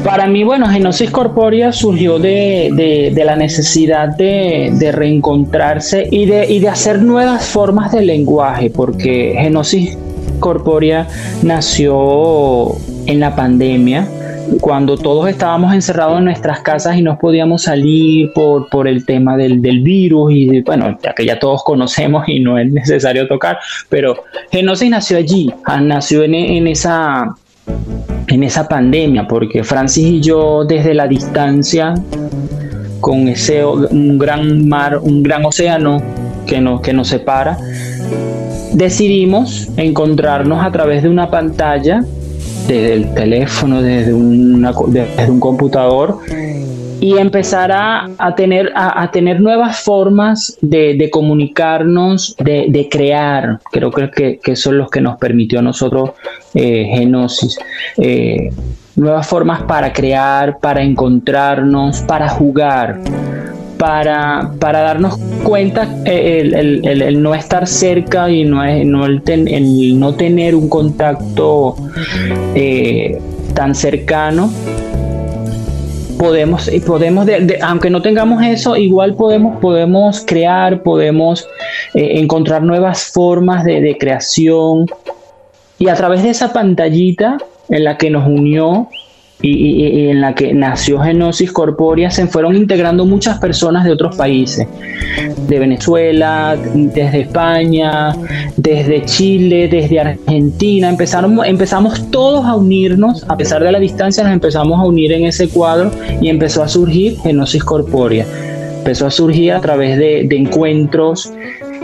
Para 0.04 0.26
mí, 0.26 0.44
bueno, 0.44 0.68
Genosis 0.68 1.12
Corpórea 1.12 1.72
surgió 1.72 2.18
de, 2.18 3.14
la 3.24 3.36
necesidad 3.36 4.10
de, 4.10 4.92
reencontrarse 4.92 6.08
y 6.10 6.26
de, 6.26 6.68
hacer 6.68 7.02
nuevas 7.02 7.46
formas 7.46 7.92
de 7.92 8.02
lenguaje, 8.02 8.72
porque 8.72 9.36
Genosis 9.38 9.96
Corpórea 10.40 11.08
nació 11.44 12.72
en 13.06 13.20
la 13.20 13.36
pandemia, 13.36 14.08
cuando 14.62 14.98
todos 14.98 15.30
estábamos 15.30 15.76
encerrados 15.76 16.18
en 16.18 16.26
nuestras 16.26 16.62
casas 16.62 16.98
y 16.98 17.04
no 17.04 17.20
podíamos 17.20 17.64
salir 17.64 18.32
por, 18.34 18.68
por 18.70 18.88
el 18.88 19.06
tema 19.06 19.38
del, 19.38 19.60
virus 19.60 20.32
y 20.32 20.62
bueno, 20.62 20.98
ya 21.04 21.14
que 21.14 21.26
ya 21.26 21.38
todos 21.38 21.64
conocemos 21.64 22.28
y 22.28 22.40
no 22.40 22.58
es 22.58 22.72
necesario 22.72 23.28
tocar, 23.28 23.60
pero 23.90 24.24
Genosis 24.52 24.90
nació 24.90 25.18
allí, 25.18 25.54
ah, 25.66 25.80
nació 25.80 26.24
en 26.24 26.66
esa 26.66 27.36
en 28.28 28.44
esa 28.44 28.68
pandemia, 28.68 29.28
porque 29.28 29.64
Francis 29.64 30.06
y 30.06 30.22
yo 30.22 30.64
desde 30.66 30.94
la 30.94 31.08
distancia, 31.08 31.96
con 33.00 33.28
ese 33.28 33.66
un 33.66 34.18
gran 34.18 34.68
mar, 34.68 35.00
un 35.02 35.24
gran 35.24 35.46
océano 35.46 36.02
que 36.46 36.62
nos, 36.62 36.82
que 36.82 36.94
nos 36.94 37.08
separa, 37.08 37.58
decidimos 38.74 39.70
encontrarnos 39.78 40.64
a 40.64 40.72
través 40.72 41.04
de 41.04 41.10
una 41.10 41.30
pantalla, 41.30 42.04
desde 42.68 42.94
el 42.94 43.14
teléfono, 43.14 43.82
desde, 43.82 44.14
desde 44.14 45.32
un 45.32 45.40
computador, 45.40 46.20
y 47.02 47.18
empezar 47.18 47.72
a, 47.72 48.36
tener, 48.36 48.72
a, 48.76 49.10
tener 49.12 49.40
nuevas 49.40 49.80
formas 49.80 50.58
de, 50.62 51.10
comunicarnos, 51.12 52.36
de, 52.38 52.88
crear. 52.92 53.60
Creo 53.72 53.90
que, 53.90 54.40
que, 54.44 54.56
son 54.56 54.78
los 54.78 54.90
que 54.90 55.02
nos 55.02 55.18
permitió 55.18 55.60
a 55.60 55.62
nosotros 55.62 56.12
eh, 56.54 56.86
Genosis. 56.96 57.58
Eh, 57.98 58.50
nuevas 58.96 59.28
formas 59.28 59.62
para 59.64 59.94
crear, 59.94 60.60
para 60.60 60.82
encontrarnos, 60.82 62.02
para 62.02 62.28
jugar, 62.28 63.00
para, 63.78 64.52
para 64.60 64.82
darnos 64.82 65.18
cuenta 65.44 65.88
eh, 66.06 66.42
el, 66.84 67.22
no 67.22 67.34
estar 67.34 67.68
cerca 67.68 68.30
y 68.30 68.44
no, 68.44 68.64
no 68.86 69.06
el, 69.06 70.00
no 70.00 70.16
tener 70.16 70.56
un 70.56 70.68
contacto 70.68 71.76
tan 73.54 73.74
cercano 73.74 74.52
podemos, 76.18 76.70
podemos 76.86 77.26
aunque 77.62 77.90
no 77.90 78.02
tengamos 78.02 78.44
eso, 78.44 78.76
igual 78.76 79.16
podemos, 79.16 79.58
podemos 79.62 80.26
crear, 80.26 80.84
podemos 80.84 81.48
encontrar 81.94 82.62
nuevas 82.64 83.06
formas 83.06 83.64
de 83.64 83.96
creación. 83.98 84.86
Y 85.80 85.88
a 85.88 85.96
través 85.96 86.24
de 86.24 86.30
esa 86.30 86.54
pantallita 86.54 87.38
en 87.70 87.84
la 87.84 87.98
que 87.98 88.10
nos 88.10 88.28
unió 88.28 88.90
y, 89.42 90.10
en 90.10 90.20
la 90.20 90.36
que 90.36 90.54
nació 90.54 91.00
Genosis 91.00 91.52
Corpórea 91.52 92.12
se 92.12 92.28
fueron 92.28 92.56
integrando 92.56 93.06
muchas 93.06 93.40
personas 93.40 93.86
de 93.86 93.92
otros 93.92 94.18
países, 94.18 94.68
de 95.48 95.60
Venezuela, 95.60 96.58
desde 96.74 97.22
España, 97.22 98.14
desde 98.58 99.06
Chile, 99.06 99.70
desde 99.70 100.00
Argentina. 100.00 100.90
Empezaron, 100.90 101.40
empezamos 101.46 102.12
todos 102.12 102.46
a 102.46 102.56
unirnos, 102.56 103.26
a 103.30 103.38
pesar 103.38 103.64
de 103.64 103.72
la 103.72 103.80
distancia, 103.80 104.24
nos 104.24 104.34
empezamos 104.34 104.80
a 104.80 104.84
unir 104.84 105.14
en 105.14 105.26
ese 105.26 105.48
cuadro 105.48 105.92
y 106.22 106.28
empezó 106.28 106.62
a 106.64 106.68
surgir 106.68 107.18
Genosis 107.20 107.64
Corpórea. 107.64 108.26
Empezó 108.80 109.08
a 109.08 109.12
surgir 109.12 109.52
a 109.54 109.60
través 109.60 109.98
de, 109.98 110.22
encuentros, 110.32 111.32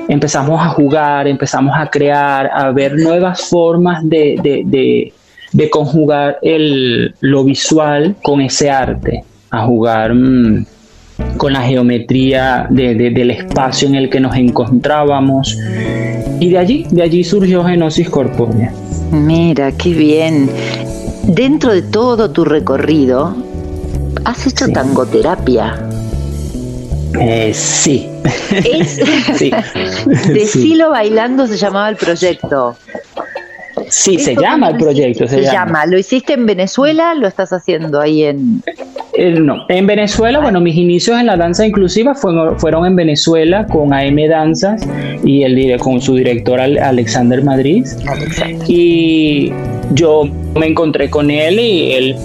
empezamos 0.07 0.61
a 0.61 0.69
jugar, 0.69 1.27
empezamos 1.27 1.73
a 1.77 1.89
crear, 1.89 2.49
a 2.53 2.71
ver 2.71 2.95
nuevas 2.95 3.41
formas 3.49 4.07
de 4.07 5.11
de 5.55 5.69
conjugar 5.69 6.37
el, 6.41 7.15
lo 7.21 7.45
visual 7.45 8.17
con 8.21 8.41
ese 8.41 8.69
arte, 8.69 9.23
a 9.51 9.65
jugar 9.65 10.13
mm, 10.13 10.65
con 11.37 11.53
la 11.53 11.61
geometría 11.61 12.67
del 12.69 13.31
espacio 13.31 13.87
en 13.87 13.95
el 13.95 14.09
que 14.09 14.19
nos 14.19 14.35
encontrábamos. 14.35 15.57
Y 16.41 16.49
de 16.49 16.57
allí, 16.57 16.85
de 16.91 17.03
allí 17.03 17.23
surgió 17.23 17.63
Genosis 17.63 18.09
Corpórea. 18.09 18.73
Mira, 19.11 19.71
qué 19.71 19.93
bien. 19.93 20.49
Dentro 21.23 21.71
de 21.71 21.83
todo 21.83 22.31
tu 22.31 22.43
recorrido, 22.43 23.33
¿has 24.25 24.45
hecho 24.45 24.67
tangoterapia? 24.67 25.79
Eh, 27.19 27.53
sí. 27.53 28.09
sí. 29.35 29.51
Decilo 30.33 30.89
bailando 30.89 31.47
se 31.47 31.57
llamaba 31.57 31.89
el 31.89 31.95
proyecto. 31.95 32.75
Sí, 33.89 34.17
se 34.17 34.35
llama 34.35 34.69
el 34.69 34.77
proyecto. 34.77 35.27
Se, 35.27 35.41
llama. 35.41 35.85
¿Lo 35.85 35.97
hiciste 35.97 36.33
en 36.33 36.45
Venezuela? 36.45 37.13
¿Lo 37.13 37.27
estás 37.27 37.53
haciendo 37.53 37.99
ahí 37.99 38.23
en.? 38.23 38.63
Eh, 39.17 39.31
no, 39.39 39.65
en 39.69 39.87
Venezuela, 39.87 40.39
bueno, 40.39 40.59
mis 40.59 40.75
inicios 40.75 41.19
en 41.19 41.27
la 41.27 41.37
danza 41.37 41.65
inclusiva 41.65 42.15
fueron, 42.15 42.59
fueron 42.59 42.85
en 42.85 42.95
Venezuela 42.95 43.65
con 43.65 43.93
AM 43.93 44.17
Danzas 44.27 44.85
y 45.23 45.43
el, 45.43 45.77
con 45.79 46.01
su 46.01 46.15
director 46.15 46.59
Alexander 46.59 47.43
Madrid. 47.43 47.85
Y 48.67 49.53
yo 49.93 50.23
me 50.55 50.67
encontré 50.67 51.09
con 51.09 51.29
él 51.29 51.59
y 51.59 51.91
él 51.93 52.15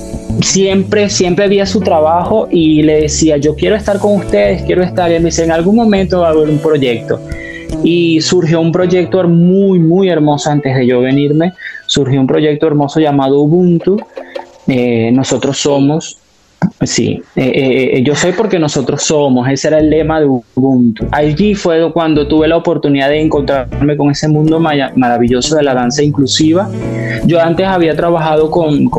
siempre, 0.43 1.09
siempre 1.09 1.45
había 1.45 1.67
su 1.67 1.81
trabajo 1.81 2.49
y 2.51 2.83
le 2.83 3.03
decía, 3.03 3.37
yo 3.37 3.55
quiero 3.55 3.77
estar 3.77 3.99
con 3.99 4.15
ustedes, 4.15 4.63
quiero 4.63 4.83
estar. 4.83 5.11
Y 5.11 5.15
él 5.15 5.23
me 5.23 5.29
dice, 5.29 5.45
en 5.45 5.53
algún 5.53 5.77
momento 5.77 6.21
va 6.21 6.29
a 6.29 6.31
haber 6.31 6.49
un 6.49 6.59
proyecto 6.59 7.21
y 7.83 8.21
surgió 8.21 8.61
un 8.61 8.73
proyecto 8.73 9.27
muy, 9.29 9.79
muy 9.79 10.09
hermoso 10.09 10.51
antes 10.51 10.75
de 10.77 10.87
yo 10.87 11.01
venirme. 11.01 11.53
Surgió 11.87 12.21
un 12.21 12.27
proyecto 12.27 12.67
hermoso 12.67 13.01
llamado 13.01 13.41
Ubuntu. 13.41 14.01
Eh, 14.67 15.11
nosotros 15.13 15.59
somos 15.59 16.20
Sí, 16.83 17.23
eh, 17.37 17.43
eh, 17.45 17.91
eh, 17.99 18.03
yo 18.03 18.15
soy 18.15 18.33
porque 18.33 18.59
nosotros 18.59 19.03
somos, 19.03 19.47
ese 19.49 19.69
era 19.69 19.79
el 19.79 19.91
lema 19.91 20.21
de 20.21 20.27
Ubuntu. 20.27 21.07
Allí 21.13 21.55
fue 21.55 21.93
cuando 21.93 22.27
tuve 22.27 22.49
la 22.49 22.57
oportunidad 22.57 23.11
de 23.11 23.21
encontrarme 23.21 23.99
con 23.99 24.11
ese 24.11 24.29
mundo 24.29 24.59
maravilloso 24.59 25.57
de 25.57 25.63
la 25.63 25.75
danza 25.75 26.03
inclusiva. 26.03 26.71
Yo 27.27 27.41
antes 27.41 27.67
había 27.67 27.95
trabajado 27.95 28.51
con, 28.51 28.91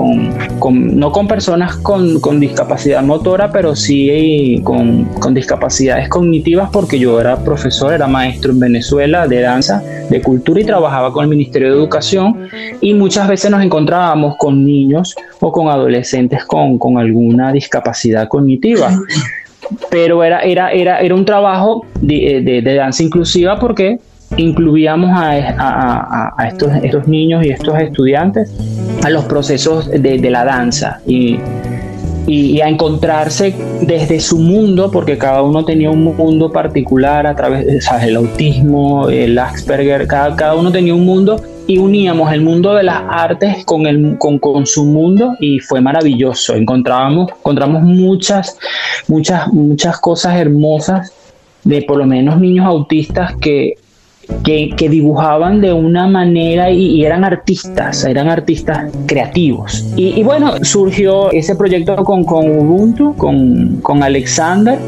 no 0.71 1.11
con 1.11 1.27
personas 1.27 1.75
con, 1.77 2.39
discapacidad 2.39 3.01
motora, 3.01 3.51
pero 3.51 3.75
sí 3.75 4.61
con, 4.63 5.05
con 5.19 5.33
discapacidades 5.33 6.07
cognitivas 6.07 6.69
porque 6.71 6.99
yo 6.99 7.19
era 7.19 7.43
profesor, 7.43 7.93
era 7.93 8.05
maestro 8.05 8.51
en 8.51 8.59
Venezuela 8.59 9.27
de 9.27 9.41
danza, 9.41 9.81
de 10.09 10.21
cultura 10.21 10.61
y 10.61 10.65
trabajaba 10.65 11.11
con 11.11 11.23
el 11.23 11.29
Ministerio 11.29 11.69
de 11.69 11.75
Educación 11.75 12.47
y 12.79 12.93
muchas 12.93 13.27
veces 13.27 13.49
nos 13.49 13.63
encontrábamos 13.63 14.35
con 14.37 14.63
niños 14.63 15.15
o 15.39 15.51
con 15.51 15.67
adolescentes 15.67 16.45
con, 16.45 16.77
con 16.77 16.99
alguna 16.99 17.50
discapacidad 17.51 17.81
capacidad 17.81 18.27
cognitiva. 18.27 18.91
Pero 19.89 20.23
era, 20.23 20.39
era, 20.41 20.71
era, 20.71 20.99
era 20.99 21.15
un 21.15 21.25
trabajo 21.25 21.85
de, 22.01 22.41
de, 22.43 22.75
danza 22.75 23.03
inclusiva 23.03 23.59
porque 23.59 23.99
incluíamos 24.37 25.11
a, 25.13 26.47
estos, 26.47 26.71
estos 26.83 27.07
niños 27.07 27.45
y 27.45 27.49
estos 27.49 27.79
estudiantes 27.79 28.51
a 29.03 29.09
los 29.09 29.25
procesos 29.25 29.89
de, 29.89 30.17
de 30.17 30.29
la 30.29 30.45
danza 30.45 31.01
y, 31.05 31.39
y, 32.27 32.61
a 32.61 32.67
encontrarse 32.67 33.53
desde 33.81 34.19
su 34.19 34.37
mundo, 34.37 34.91
porque 34.91 35.17
cada 35.17 35.41
uno 35.41 35.65
tenía 35.65 35.89
un 35.89 36.03
mundo 36.03 36.51
particular 36.51 37.25
a 37.27 37.35
través 37.35 37.65
del 38.01 38.15
autismo, 38.15 39.09
el 39.09 39.37
Asperger, 39.37 40.07
cada, 40.07 40.35
cada 40.35 40.55
uno 40.55 40.71
tenía 40.71 40.93
un 40.93 41.05
mundo 41.05 41.41
y 41.67 41.77
uníamos 41.77 42.31
el 42.33 42.41
mundo 42.41 42.73
de 42.73 42.83
las 42.83 43.03
artes 43.09 43.65
con, 43.65 43.85
el, 43.85 44.17
con, 44.17 44.39
con, 44.39 44.65
su 44.65 44.85
mundo 44.85 45.35
y 45.39 45.59
fue 45.59 45.81
maravilloso. 45.81 46.55
Encontrábamos, 46.55 47.29
encontramos 47.31 47.83
muchas, 47.83 48.57
muchas, 49.07 49.47
muchas 49.53 49.99
cosas 49.99 50.35
hermosas 50.35 51.13
de 51.63 51.83
por 51.83 51.97
lo 51.97 52.05
menos 52.05 52.39
niños 52.39 52.65
autistas 52.65 53.35
que, 53.37 53.75
que, 54.43 54.89
dibujaban 54.89 55.61
de 55.61 55.73
una 55.73 56.07
manera 56.07 56.71
y, 56.71 57.03
eran 57.05 57.23
artistas, 57.23 58.03
eran 58.05 58.29
artistas 58.29 58.91
creativos. 59.05 59.85
Y, 59.95 60.19
y, 60.19 60.23
bueno, 60.23 60.53
surgió 60.63 61.31
ese 61.31 61.55
proyecto 61.55 61.95
con, 62.03 62.23
con 62.23 62.49
Ubuntu, 62.49 63.15
con, 63.15 63.79
con 63.81 64.03
Alexander 64.03 64.79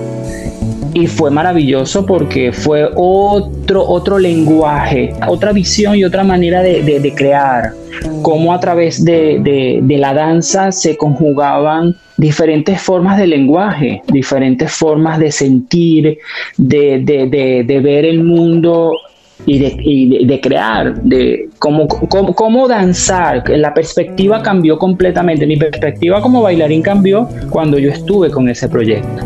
y 0.94 1.08
fue 1.08 1.32
maravilloso 1.32 2.06
porque 2.06 2.52
fue 2.52 2.90
otro, 2.96 3.88
otro 3.88 4.20
lenguaje, 4.20 5.14
otra 5.28 5.52
visión 5.52 5.96
y 5.96 6.04
otra 6.04 6.24
manera 6.24 6.62
de, 6.62 6.84
de, 6.84 7.14
crear, 7.14 7.74
cómo 8.22 8.54
a 8.54 8.60
través 8.60 9.04
de, 9.04 9.40
de, 9.84 9.98
la 9.98 10.14
danza 10.14 10.72
se 10.72 10.96
conjugaban 10.96 11.96
diferentes 12.18 12.82
formas 12.82 13.18
de 13.18 13.28
lenguaje, 13.28 14.02
diferentes 14.08 14.72
formas 14.72 15.20
de 15.20 15.32
sentir, 15.32 16.20
de, 16.58 17.82
ver 17.84 18.06
el 18.06 18.24
mundo 18.24 18.92
y 19.46 19.60
de, 19.60 20.26
de, 20.26 20.42
crear, 20.42 21.02
de 21.02 21.50
cómo, 21.58 21.88
cómo, 21.88 22.36
cómo, 22.36 22.68
danzar. 22.68 23.50
La 23.50 23.74
perspectiva 23.74 24.44
cambió 24.44 24.78
completamente. 24.78 25.48
Mi 25.48 25.58
perspectiva 25.58 26.22
como 26.22 26.44
bailarín 26.44 26.82
cambió 26.82 27.28
cuando 27.50 27.80
yo 27.80 27.90
estuve 27.90 28.30
con 28.30 28.48
ese 28.48 28.70
proyecto 28.70 29.24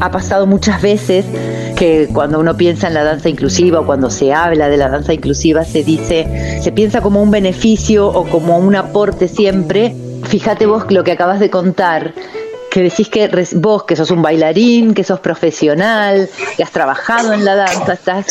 ha 0.00 0.10
pasado 0.10 0.46
muchas 0.46 0.82
veces 0.82 1.24
que 1.76 2.08
cuando 2.12 2.40
uno 2.40 2.56
piensa 2.56 2.88
en 2.88 2.94
la 2.94 3.04
danza 3.04 3.28
inclusiva 3.28 3.80
o 3.80 3.86
cuando 3.86 4.10
se 4.10 4.32
habla 4.32 4.68
de 4.68 4.76
la 4.76 4.88
danza 4.88 5.14
inclusiva 5.14 5.64
se 5.64 5.84
dice, 5.84 6.60
se 6.60 6.72
piensa 6.72 7.00
como 7.00 7.22
un 7.22 7.30
beneficio 7.30 8.08
o 8.08 8.24
como 8.24 8.58
un 8.58 8.74
aporte 8.76 9.28
siempre. 9.28 9.94
Fíjate 10.24 10.66
vos 10.66 10.84
lo 10.90 11.04
que 11.04 11.12
acabas 11.12 11.40
de 11.40 11.50
contar, 11.50 12.14
que 12.70 12.82
decís 12.82 13.08
que 13.08 13.28
vos, 13.56 13.84
que 13.84 13.96
sos 13.96 14.10
un 14.10 14.22
bailarín, 14.22 14.94
que 14.94 15.04
sos 15.04 15.20
profesional, 15.20 16.28
que 16.56 16.62
has 16.62 16.70
trabajado 16.70 17.32
en 17.32 17.44
la 17.44 17.56
danza, 17.56 17.92
estás 17.92 18.26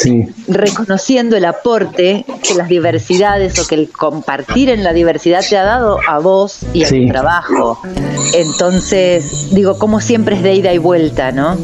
reconociendo 0.48 1.36
el 1.36 1.46
aporte 1.46 2.26
que 2.42 2.56
las 2.56 2.70
diversidades 2.70 3.60
o 3.60 3.68
que 3.68 3.76
el 3.76 3.90
compartir 3.90 4.70
en 4.70 4.84
la 4.84 4.94
diversidad 4.94 5.42
te 5.48 5.58
ha 5.58 5.64
dado 5.64 6.00
a 6.08 6.20
vos 6.20 6.60
y 6.74 6.84
a 6.84 6.90
tu 6.90 7.08
trabajo. 7.08 7.82
Entonces, 8.34 9.54
digo, 9.54 9.78
como 9.78 10.00
siempre 10.00 10.36
es 10.36 10.44
de 10.44 10.54
ida 10.56 10.74
y 10.74 10.78
vuelta, 10.78 11.32
¿no? 11.32 11.58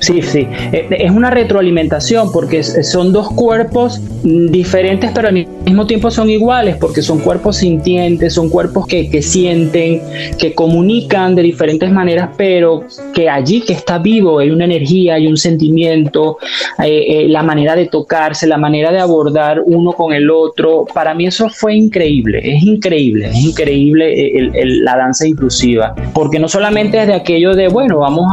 Sí, 0.00 0.22
sí. 0.22 0.48
Eh, 0.72 0.88
es 0.90 1.10
una 1.10 1.30
retroalimentación 1.30 2.32
porque 2.32 2.62
son 2.62 3.12
dos 3.12 3.28
cuerpos 3.30 4.00
diferentes, 4.22 5.10
pero 5.14 5.28
al 5.28 5.34
mismo 5.34 5.86
tiempo 5.86 6.10
son 6.10 6.30
iguales 6.30 6.76
porque 6.76 7.02
son 7.02 7.18
cuerpos 7.20 7.58
sintientes, 7.58 8.32
son 8.32 8.48
cuerpos 8.48 8.86
que, 8.86 9.10
que 9.10 9.20
sienten, 9.20 10.00
que 10.38 10.54
comunican 10.54 11.34
de 11.34 11.42
diferentes 11.42 11.90
maneras, 11.92 12.30
pero 12.36 12.84
que 13.12 13.28
allí 13.28 13.60
que 13.60 13.74
está 13.74 13.98
vivo 13.98 14.38
hay 14.38 14.50
una 14.50 14.64
energía, 14.64 15.14
hay 15.14 15.26
un 15.26 15.36
sentimiento, 15.36 16.38
eh, 16.82 17.24
eh, 17.24 17.28
la 17.28 17.42
manera 17.42 17.76
de 17.76 17.86
tocarse, 17.86 18.46
la 18.46 18.56
manera 18.56 18.90
de 18.90 19.00
abordar 19.00 19.60
uno 19.64 19.92
con 19.92 20.14
el 20.14 20.30
otro. 20.30 20.86
Para 20.94 21.12
mí 21.14 21.26
eso 21.26 21.50
fue 21.50 21.74
increíble, 21.74 22.40
es 22.42 22.62
increíble, 22.62 23.26
es 23.26 23.36
increíble 23.36 24.50
la 24.82 24.96
danza 24.96 25.26
inclusiva, 25.26 25.94
porque 26.14 26.38
no 26.38 26.48
solamente 26.48 26.98
es 26.98 27.06
de 27.06 27.14
aquello 27.14 27.54
de, 27.54 27.68
bueno, 27.68 27.98
vamos 27.98 28.26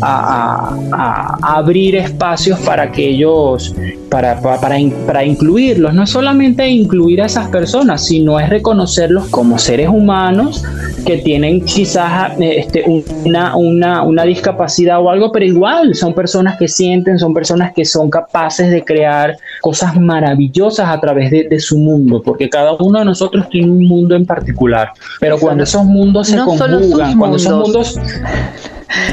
a 0.00 1.11
abrir 1.42 1.96
espacios 1.96 2.58
para 2.60 2.90
que 2.90 3.10
ellos, 3.10 3.74
para, 4.08 4.40
para, 4.40 4.78
para, 5.06 5.24
incluirlos, 5.24 5.94
no 5.94 6.06
solamente 6.06 6.68
incluir 6.68 7.22
a 7.22 7.26
esas 7.26 7.48
personas, 7.48 8.06
sino 8.06 8.38
es 8.40 8.48
reconocerlos 8.48 9.28
como 9.28 9.58
seres 9.58 9.88
humanos 9.88 10.64
que 11.04 11.18
tienen 11.18 11.64
quizás 11.64 12.32
este, 12.38 12.84
una, 13.24 13.56
una, 13.56 14.02
una 14.02 14.24
discapacidad 14.24 15.00
o 15.00 15.10
algo, 15.10 15.32
pero 15.32 15.44
igual 15.44 15.94
son 15.94 16.14
personas 16.14 16.56
que 16.58 16.68
sienten, 16.68 17.18
son 17.18 17.34
personas 17.34 17.72
que 17.72 17.84
son 17.84 18.10
capaces 18.10 18.70
de 18.70 18.84
crear 18.84 19.36
cosas 19.60 19.98
maravillosas 19.98 20.88
a 20.88 21.00
través 21.00 21.30
de, 21.30 21.60
su 21.60 21.78
mundo, 21.78 22.22
porque 22.24 22.48
cada 22.48 22.72
uno 22.74 22.98
de 22.98 23.04
nosotros 23.04 23.48
tiene 23.48 23.70
un 23.70 23.86
mundo 23.86 24.16
en 24.16 24.26
particular, 24.26 24.90
pero 25.20 25.38
cuando 25.38 25.64
esos 25.64 25.84
mundos 25.84 26.28
se 26.28 26.38
conjugan, 26.38 27.18
cuando 27.18 27.36
esos 27.36 27.52
mundos 27.52 27.98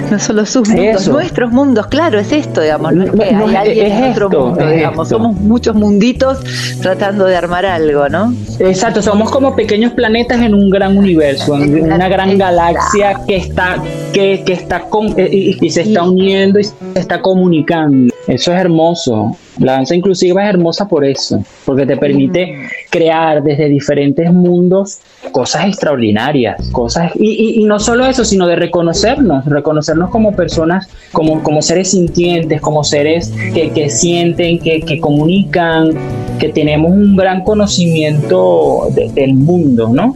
no 0.09 0.19
solo 0.19 0.45
sus 0.45 0.69
mundos, 0.69 1.07
nuestros 1.07 1.51
mundos, 1.51 1.87
claro, 1.87 2.19
es 2.19 2.31
esto, 2.31 2.61
digamos, 2.61 2.93
no 2.93 3.03
es 3.03 3.11
que 3.11 3.23
hay 3.23 3.55
alguien 3.55 3.91
en 3.91 4.11
otro 4.11 4.29
mundo, 4.29 4.67
digamos, 4.67 5.09
somos 5.09 5.35
muchos 5.35 5.75
munditos 5.75 6.39
tratando 6.81 7.25
de 7.25 7.35
armar 7.35 7.65
algo, 7.65 8.09
¿no? 8.09 8.33
Exacto, 8.59 9.01
somos 9.01 9.31
como 9.31 9.55
pequeños 9.55 9.93
planetas 9.93 10.41
en 10.41 10.53
un 10.53 10.69
gran 10.69 10.97
universo, 10.97 11.55
en 11.55 11.91
una 11.91 12.07
gran 12.09 12.37
galaxia 12.37 13.19
que 13.27 13.37
está, 13.37 13.81
que, 14.13 14.43
que 14.45 14.53
está 14.53 14.81
con, 14.81 15.13
eh, 15.17 15.57
y 15.61 15.69
se 15.69 15.81
está 15.81 16.03
uniendo 16.03 16.59
y 16.59 16.63
se 16.63 16.73
está 16.95 17.21
comunicando. 17.21 18.13
Eso 18.27 18.53
es 18.53 18.59
hermoso. 18.59 19.35
La 19.59 19.73
danza 19.73 19.95
inclusiva 19.95 20.43
es 20.43 20.49
hermosa 20.49 20.87
por 20.87 21.03
eso, 21.03 21.43
porque 21.65 21.85
te 21.85 21.97
permite 21.97 22.69
crear 22.89 23.43
desde 23.43 23.69
diferentes 23.69 24.31
mundos 24.31 24.99
cosas 25.31 25.65
extraordinarias, 25.65 26.69
cosas, 26.71 27.11
y, 27.15 27.63
no 27.65 27.79
solo 27.79 28.05
eso, 28.05 28.25
sino 28.25 28.47
de 28.47 28.55
reconocernos, 28.55 29.45
reconocernos 29.45 30.09
como 30.09 30.35
personas, 30.35 30.87
como, 31.11 31.43
como 31.43 31.61
seres 31.61 31.91
sintientes, 31.91 32.61
como 32.61 32.83
seres 32.83 33.31
que, 33.53 33.89
sienten, 33.89 34.59
que, 34.59 34.99
comunican, 34.99 35.93
que 36.39 36.49
tenemos 36.49 36.91
un 36.91 37.15
gran 37.15 37.43
conocimiento 37.43 38.87
del 39.13 39.35
mundo, 39.35 39.89
¿no? 39.89 40.15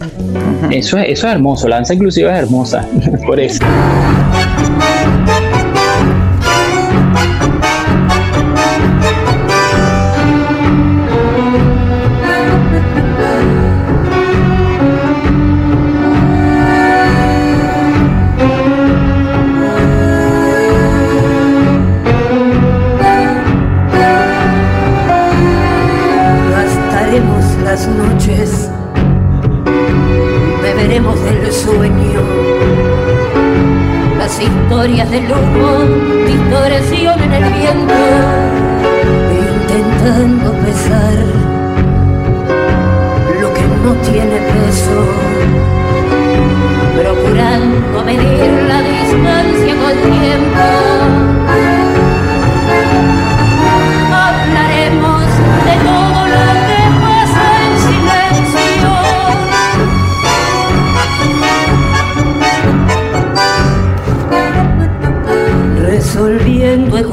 Eso 0.72 0.98
es, 0.98 1.10
eso 1.10 1.28
es 1.28 1.34
hermoso, 1.34 1.68
la 1.68 1.76
danza 1.76 1.94
inclusiva 1.94 2.32
es 2.34 2.44
hermosa, 2.44 2.88
por 3.28 3.40
eso. 3.40 3.64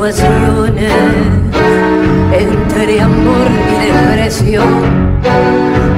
Situaciones 0.01 0.93
entre 2.33 3.01
amor 3.03 3.49
y 3.69 3.75
depresión, 3.87 5.21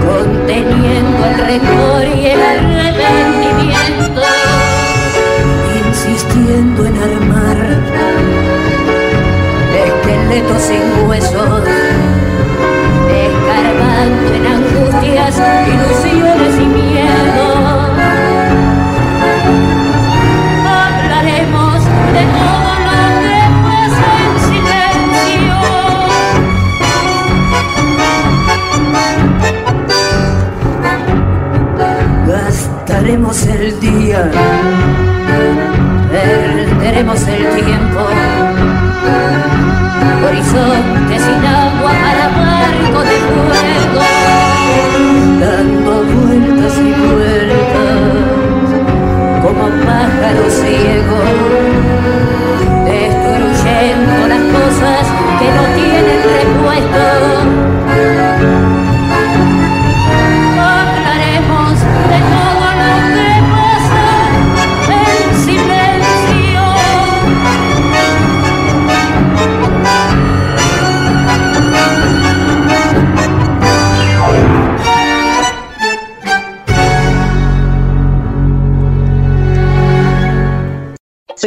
conteniendo 0.05 1.25
el 1.25 1.39
rencor 1.39 2.05
y 2.19 2.27
el 2.27 2.41
arrepentimiento, 2.43 4.23
insistiendo 5.87 6.85
en 6.85 6.97
armar 6.97 7.59
esqueletos 9.87 10.63
sin 10.63 11.09
huesos, 11.09 11.63
escarbando 13.09 14.35
en 14.35 14.47
angustias, 14.47 15.41
ilusiones 15.69 16.02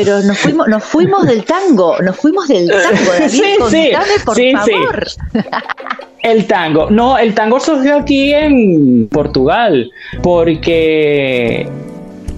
Pero 0.05 0.21
nos 0.21 0.37
fuimos, 0.37 0.67
nos 0.67 0.83
fuimos 0.83 1.25
del 1.25 1.43
tango, 1.43 1.97
nos 2.01 2.15
fuimos 2.15 2.47
del 2.47 2.67
tango, 2.69 3.11
David, 3.19 3.29
Sí, 3.29 3.43
sí, 3.69 3.91
por 4.23 4.35
sí. 4.35 4.53
favor. 4.53 5.05
El 6.21 6.47
tango. 6.47 6.89
No, 6.89 7.17
el 7.17 7.33
tango 7.35 7.59
surgió 7.59 7.97
aquí 7.97 8.33
en 8.33 9.07
Portugal, 9.09 9.91
porque, 10.23 11.67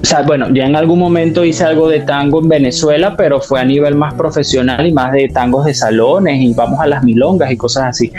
o 0.01 0.05
sea, 0.05 0.21
bueno, 0.21 0.47
ya 0.53 0.65
en 0.65 0.75
algún 0.75 0.99
momento 0.99 1.43
hice 1.43 1.63
algo 1.63 1.89
de 1.89 2.01
tango 2.01 2.39
en 2.39 2.47
Venezuela, 2.47 3.15
pero 3.17 3.41
fue 3.41 3.59
a 3.59 3.65
nivel 3.65 3.95
más 3.95 4.13
profesional 4.13 4.85
y 4.85 4.91
más 4.91 5.11
de 5.11 5.27
tangos 5.27 5.65
de 5.65 5.73
salones 5.73 6.39
y 6.39 6.53
vamos 6.53 6.79
a 6.79 6.87
las 6.87 7.03
milongas 7.03 7.51
y 7.51 7.57
cosas 7.57 7.85
así. 7.87 8.11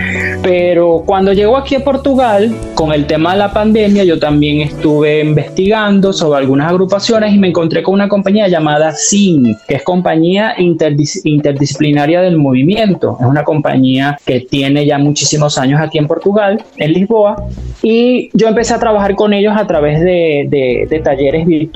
Pero 0.42 1.04
cuando 1.06 1.32
llegó 1.32 1.56
aquí 1.56 1.76
a 1.76 1.84
Portugal, 1.84 2.52
con 2.74 2.92
el 2.92 3.06
tema 3.06 3.32
de 3.32 3.38
la 3.38 3.52
pandemia, 3.52 4.04
yo 4.04 4.18
también 4.18 4.60
estuve 4.60 5.20
investigando 5.20 6.12
sobre 6.12 6.40
algunas 6.40 6.68
agrupaciones 6.68 7.32
y 7.32 7.38
me 7.38 7.48
encontré 7.48 7.82
con 7.82 7.94
una 7.94 8.08
compañía 8.08 8.48
llamada 8.48 8.92
SIN, 8.92 9.56
que 9.66 9.76
es 9.76 9.82
Compañía 9.82 10.56
Interdis- 10.58 11.20
Interdisciplinaria 11.24 12.20
del 12.20 12.36
Movimiento. 12.36 13.16
Es 13.20 13.26
una 13.26 13.44
compañía 13.44 14.18
que 14.26 14.40
tiene 14.40 14.84
ya 14.84 14.98
muchísimos 14.98 15.56
años 15.58 15.80
aquí 15.80 15.98
en 15.98 16.08
Portugal, 16.08 16.62
en 16.76 16.92
Lisboa, 16.92 17.44
y 17.82 18.30
yo 18.34 18.48
empecé 18.48 18.74
a 18.74 18.78
trabajar 18.78 19.14
con 19.14 19.32
ellos 19.32 19.54
a 19.56 19.66
través 19.66 20.00
de 20.00 21.00
talleres 21.04 21.46
virtuales, 21.46 21.67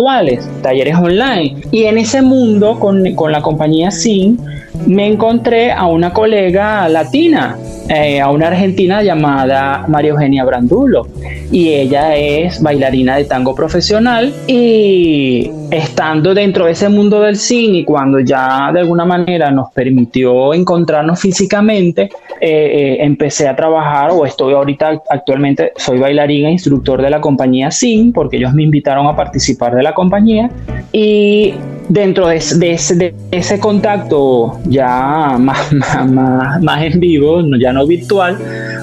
talleres 0.62 0.96
online. 0.96 1.62
Y 1.70 1.84
en 1.84 1.98
ese 1.98 2.22
mundo, 2.22 2.78
con, 2.78 3.14
con 3.14 3.32
la 3.32 3.42
compañía 3.42 3.90
SIN, 3.90 4.38
me 4.86 5.06
encontré 5.06 5.72
a 5.72 5.86
una 5.86 6.12
colega 6.12 6.88
latina, 6.88 7.56
eh, 7.88 8.20
a 8.20 8.30
una 8.30 8.48
argentina 8.48 9.02
llamada 9.02 9.84
María 9.88 10.10
Eugenia 10.10 10.44
Brandulo. 10.44 11.06
Y 11.50 11.68
ella 11.68 12.16
es 12.16 12.62
bailarina 12.62 13.16
de 13.16 13.24
tango 13.24 13.54
profesional 13.54 14.32
y 14.46 15.50
estando 15.72 16.34
dentro 16.34 16.66
de 16.66 16.72
ese 16.72 16.88
mundo 16.90 17.20
del 17.22 17.36
cine 17.36 17.82
cuando 17.84 18.20
ya 18.20 18.70
de 18.72 18.80
alguna 18.80 19.06
manera 19.06 19.50
nos 19.50 19.72
permitió 19.72 20.52
encontrarnos 20.52 21.18
físicamente, 21.18 22.10
eh, 22.40 22.40
eh, 22.40 22.96
empecé 23.00 23.48
a 23.48 23.56
trabajar 23.56 24.10
o 24.12 24.26
estoy 24.26 24.52
ahorita 24.52 25.02
actualmente, 25.08 25.72
soy 25.76 25.98
bailarina 25.98 26.48
e 26.48 26.52
instructor 26.52 27.00
de 27.00 27.08
la 27.08 27.20
compañía 27.22 27.70
SIN 27.70 28.12
porque 28.12 28.36
ellos 28.36 28.52
me 28.52 28.62
invitaron 28.64 29.06
a 29.06 29.16
participar 29.16 29.74
de 29.74 29.82
la 29.82 29.94
compañía 29.94 30.50
y 30.92 31.54
dentro 31.88 32.26
de, 32.28 32.36
ese- 32.36 33.58
contacto 33.58 34.58
ya 34.66 35.36
más, 35.38 35.72
más, 35.72 36.62
más, 36.62 36.82
en 36.84 37.00
vivo, 37.00 37.42
ya 37.58 37.72
no 37.72 37.86
virtual, 37.86 38.36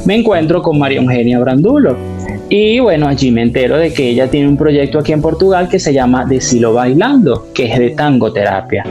me 0.06 0.16
encuentro 0.16 0.62
con 0.64 0.80
María 0.80 1.02
Eugenia 1.02 1.40
Brandulo. 1.40 2.19
Y 2.50 2.80
bueno, 2.80 3.08
allí 3.08 3.30
me 3.30 3.44
entero 3.44 3.78
de 3.78 3.94
que 3.94 4.10
ella 4.10 4.28
tiene 4.28 4.48
un 4.48 4.58
proyecto 4.58 4.98
aquí 4.98 5.12
en 5.12 5.22
Portugal 5.22 5.70
que 5.70 5.78
se 5.78 5.94
llama 5.94 6.26
Decilo 6.26 6.74
Bailando, 6.74 7.48
que 7.54 7.72
es 7.72 7.78
de 7.78 7.92
tangoterapia. 7.92 8.84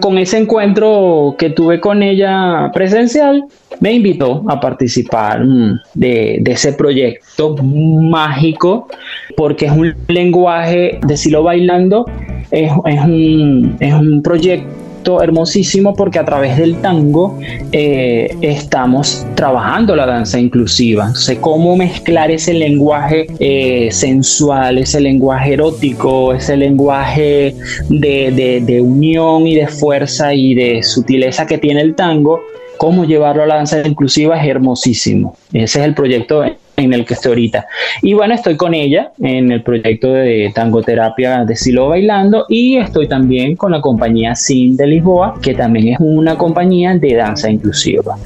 Con 0.00 0.16
ese 0.16 0.38
encuentro 0.38 1.34
que 1.38 1.50
tuve 1.50 1.78
con 1.78 2.02
ella 2.02 2.70
presencial, 2.72 3.44
me 3.80 3.92
invitó 3.92 4.42
a 4.48 4.58
participar 4.58 5.44
mm, 5.44 5.80
de, 5.92 6.42
ese 6.46 6.72
proyecto 6.72 7.54
mágico, 7.62 8.88
porque 9.36 9.66
es 9.66 9.72
un 9.72 9.94
lenguaje, 10.08 10.98
Decilo 11.06 11.42
Bailando, 11.42 12.06
es 12.50 12.72
un, 12.72 13.76
es 13.78 13.92
un 13.92 14.22
proyecto 14.22 14.85
hermosísimo 15.22 15.94
porque 15.94 16.18
a 16.18 16.24
través 16.24 16.56
del 16.56 16.76
tango 16.80 17.38
eh, 17.72 18.28
estamos 18.42 19.26
trabajando 19.34 19.94
la 19.96 20.06
danza 20.06 20.38
inclusiva. 20.38 21.06
Entonces, 21.06 21.38
cómo 21.40 21.76
mezclar 21.76 22.30
ese 22.30 22.52
lenguaje 22.54 23.26
eh, 23.38 23.88
sensual, 23.92 24.78
ese 24.78 25.00
lenguaje 25.00 25.54
erótico, 25.54 26.32
ese 26.34 26.56
lenguaje 26.56 27.54
de, 27.88 28.30
de- 28.32 28.60
de 28.60 28.80
unión 28.80 29.46
y 29.46 29.54
de 29.54 29.66
fuerza 29.68 30.34
y 30.34 30.54
de 30.54 30.82
sutileza 30.82 31.46
que 31.46 31.58
tiene 31.58 31.80
el 31.80 31.94
tango, 31.94 32.40
cómo 32.78 33.04
llevarlo 33.04 33.42
a 33.42 33.46
la 33.46 33.54
danza 33.56 33.80
inclusiva 33.86 34.38
es 34.40 34.48
hermosísimo. 34.48 35.36
Ese 35.52 35.80
es 35.80 35.84
el 35.86 35.94
proyecto 35.94 36.42
en 36.76 36.92
el 36.92 37.04
que 37.04 37.14
estoy 37.14 37.30
ahorita. 37.30 37.66
Y 38.02 38.14
bueno, 38.14 38.34
estoy 38.34 38.56
con 38.56 38.74
ella 38.74 39.12
en 39.20 39.50
el 39.50 39.62
proyecto 39.62 40.12
de 40.12 40.52
tangoterapia 40.54 41.44
de 41.44 41.56
Silo 41.56 41.88
Bailando 41.88 42.44
y 42.48 42.76
estoy 42.76 43.08
también 43.08 43.56
con 43.56 43.72
la 43.72 43.80
compañía 43.80 44.34
SIN 44.34 44.76
de 44.76 44.86
Lisboa, 44.86 45.38
que 45.42 45.54
también 45.54 45.88
es 45.88 45.96
una 46.00 46.36
compañía 46.36 46.94
de 46.94 47.14
danza 47.14 47.50
inclusiva. 47.50 48.16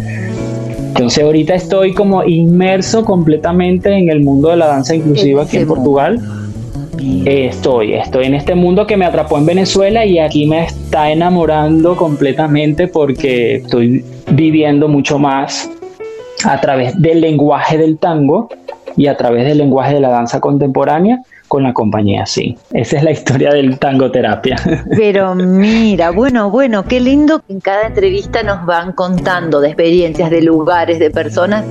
Entonces 0.88 1.24
ahorita 1.24 1.54
estoy 1.54 1.94
como 1.94 2.24
inmerso 2.24 3.04
completamente 3.04 3.92
en 3.92 4.10
el 4.10 4.20
mundo 4.20 4.48
de 4.50 4.56
la 4.56 4.66
danza 4.66 4.94
inclusiva 4.94 5.44
aquí 5.44 5.56
en 5.58 5.66
Portugal. 5.66 6.20
Eh, 7.24 7.46
estoy, 7.46 7.94
estoy 7.94 8.26
en 8.26 8.34
este 8.34 8.54
mundo 8.54 8.86
que 8.86 8.96
me 8.96 9.06
atrapó 9.06 9.38
en 9.38 9.46
Venezuela 9.46 10.04
y 10.04 10.18
aquí 10.18 10.46
me 10.46 10.64
está 10.64 11.10
enamorando 11.10 11.96
completamente 11.96 12.88
porque 12.88 13.56
estoy 13.56 14.04
viviendo 14.32 14.88
mucho 14.88 15.18
más 15.18 15.70
a 16.44 16.60
través 16.60 17.00
del 17.00 17.20
lenguaje 17.20 17.78
del 17.78 17.98
tango 17.98 18.48
y 18.96 19.06
a 19.06 19.16
través 19.16 19.44
del 19.44 19.58
lenguaje 19.58 19.94
de 19.94 20.00
la 20.00 20.08
danza 20.08 20.40
contemporánea 20.40 21.20
con 21.48 21.64
la 21.64 21.72
compañía 21.72 22.26
sí. 22.26 22.56
Esa 22.72 22.98
es 22.98 23.02
la 23.02 23.10
historia 23.10 23.50
del 23.50 23.78
tango 23.78 24.10
terapia. 24.12 24.56
Pero 24.96 25.34
mira, 25.34 26.10
bueno, 26.10 26.48
bueno, 26.48 26.84
qué 26.84 27.00
lindo 27.00 27.40
que 27.40 27.52
en 27.54 27.60
cada 27.60 27.88
entrevista 27.88 28.44
nos 28.44 28.64
van 28.64 28.92
contando 28.92 29.60
de 29.60 29.68
experiencias, 29.68 30.30
de 30.30 30.42
lugares, 30.42 31.00
de 31.00 31.10
personas 31.10 31.64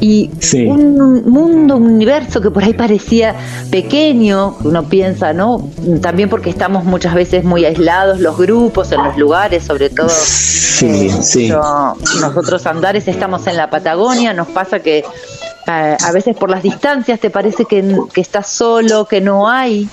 y 0.00 0.30
Sí. 0.40 0.66
un 0.66 1.28
mundo, 1.28 1.76
un 1.76 1.86
universo 1.86 2.40
que 2.40 2.50
por 2.50 2.64
ahí 2.64 2.72
parecía 2.74 3.34
pequeño, 3.70 4.56
uno 4.64 4.84
piensa, 4.84 5.32
¿no? 5.32 5.68
También 6.00 6.28
porque 6.28 6.50
estamos 6.50 6.84
muchas 6.84 7.14
veces 7.14 7.44
muy 7.44 7.64
aislados, 7.64 8.20
los 8.20 8.36
grupos, 8.36 8.90
en 8.92 9.02
los 9.04 9.16
lugares, 9.16 9.64
sobre 9.64 9.90
todo. 9.90 10.08
Sí, 10.10 10.86
eh, 11.08 11.10
sí. 11.22 11.46
yo- 11.48 11.94
nosotros 12.20 12.66
Andares 12.66 13.06
estamos 13.08 13.46
en 13.46 13.56
la 13.56 13.68
Patagonia, 13.70 14.32
nos 14.32 14.48
pasa 14.48 14.80
que 14.80 15.04
eh, 15.68 15.96
a 16.02 16.12
veces 16.12 16.34
por 16.36 16.50
las 16.50 16.62
distancias 16.62 17.20
te 17.20 17.28
parece 17.30 17.64
que, 17.66 17.96
que 18.12 18.20
estás 18.22 18.48
solo, 18.48 19.04
que 19.04 19.20
no 19.20 19.48
hay 19.48 19.88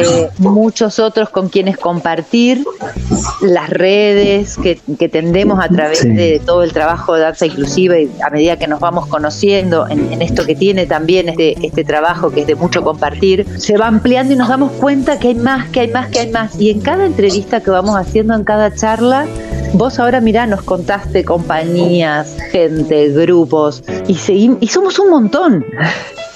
eh, 0.00 0.28
muchos 0.38 0.98
otros 0.98 1.30
con 1.30 1.48
quienes 1.48 1.78
compartir 1.78 2.64
las 3.40 3.70
redes 3.70 4.56
que, 4.58 4.80
que 4.98 5.08
tendemos 5.08 5.58
a 5.64 5.68
través 5.68 6.00
Sí. 6.00 6.08
de 6.08 6.40
todo 6.44 6.64
el 6.64 6.72
trabajo 6.72 7.14
de 7.14 7.20
danza 7.22 7.46
inclusiva 7.46 7.96
y 7.98 8.10
a 8.24 8.30
medida 8.30 8.58
que 8.58 8.66
nos 8.66 8.80
vamos 8.80 9.06
conociendo 9.06 9.51
en, 9.58 10.22
esto 10.22 10.44
que 10.44 10.54
tiene 10.54 10.86
también 10.86 11.28
este, 11.28 11.54
este 11.66 11.84
trabajo 11.84 12.30
que 12.30 12.42
es 12.42 12.46
de 12.46 12.54
mucho 12.54 12.82
compartir, 12.82 13.46
se 13.58 13.76
va 13.76 13.86
ampliando 13.86 14.34
y 14.34 14.36
nos 14.36 14.48
damos 14.48 14.72
cuenta 14.72 15.18
que 15.18 15.28
hay 15.28 15.34
más, 15.34 15.68
que 15.70 15.80
hay 15.80 15.88
más, 15.88 16.08
que 16.08 16.20
hay 16.20 16.30
más. 16.30 16.60
Y 16.60 16.70
en 16.70 16.80
cada 16.80 17.06
entrevista 17.06 17.60
que 17.60 17.70
vamos 17.70 17.96
haciendo, 17.96 18.34
en 18.34 18.44
cada 18.44 18.74
charla, 18.74 19.26
vos 19.74 19.98
ahora 19.98 20.20
mirá, 20.20 20.46
nos 20.46 20.62
contaste 20.62 21.24
compañías, 21.24 22.36
gente, 22.50 23.08
grupos, 23.10 23.82
y, 24.06 24.14
seguimos, 24.14 24.58
y 24.60 24.68
somos 24.68 24.98
un 24.98 25.10
montón. 25.10 25.64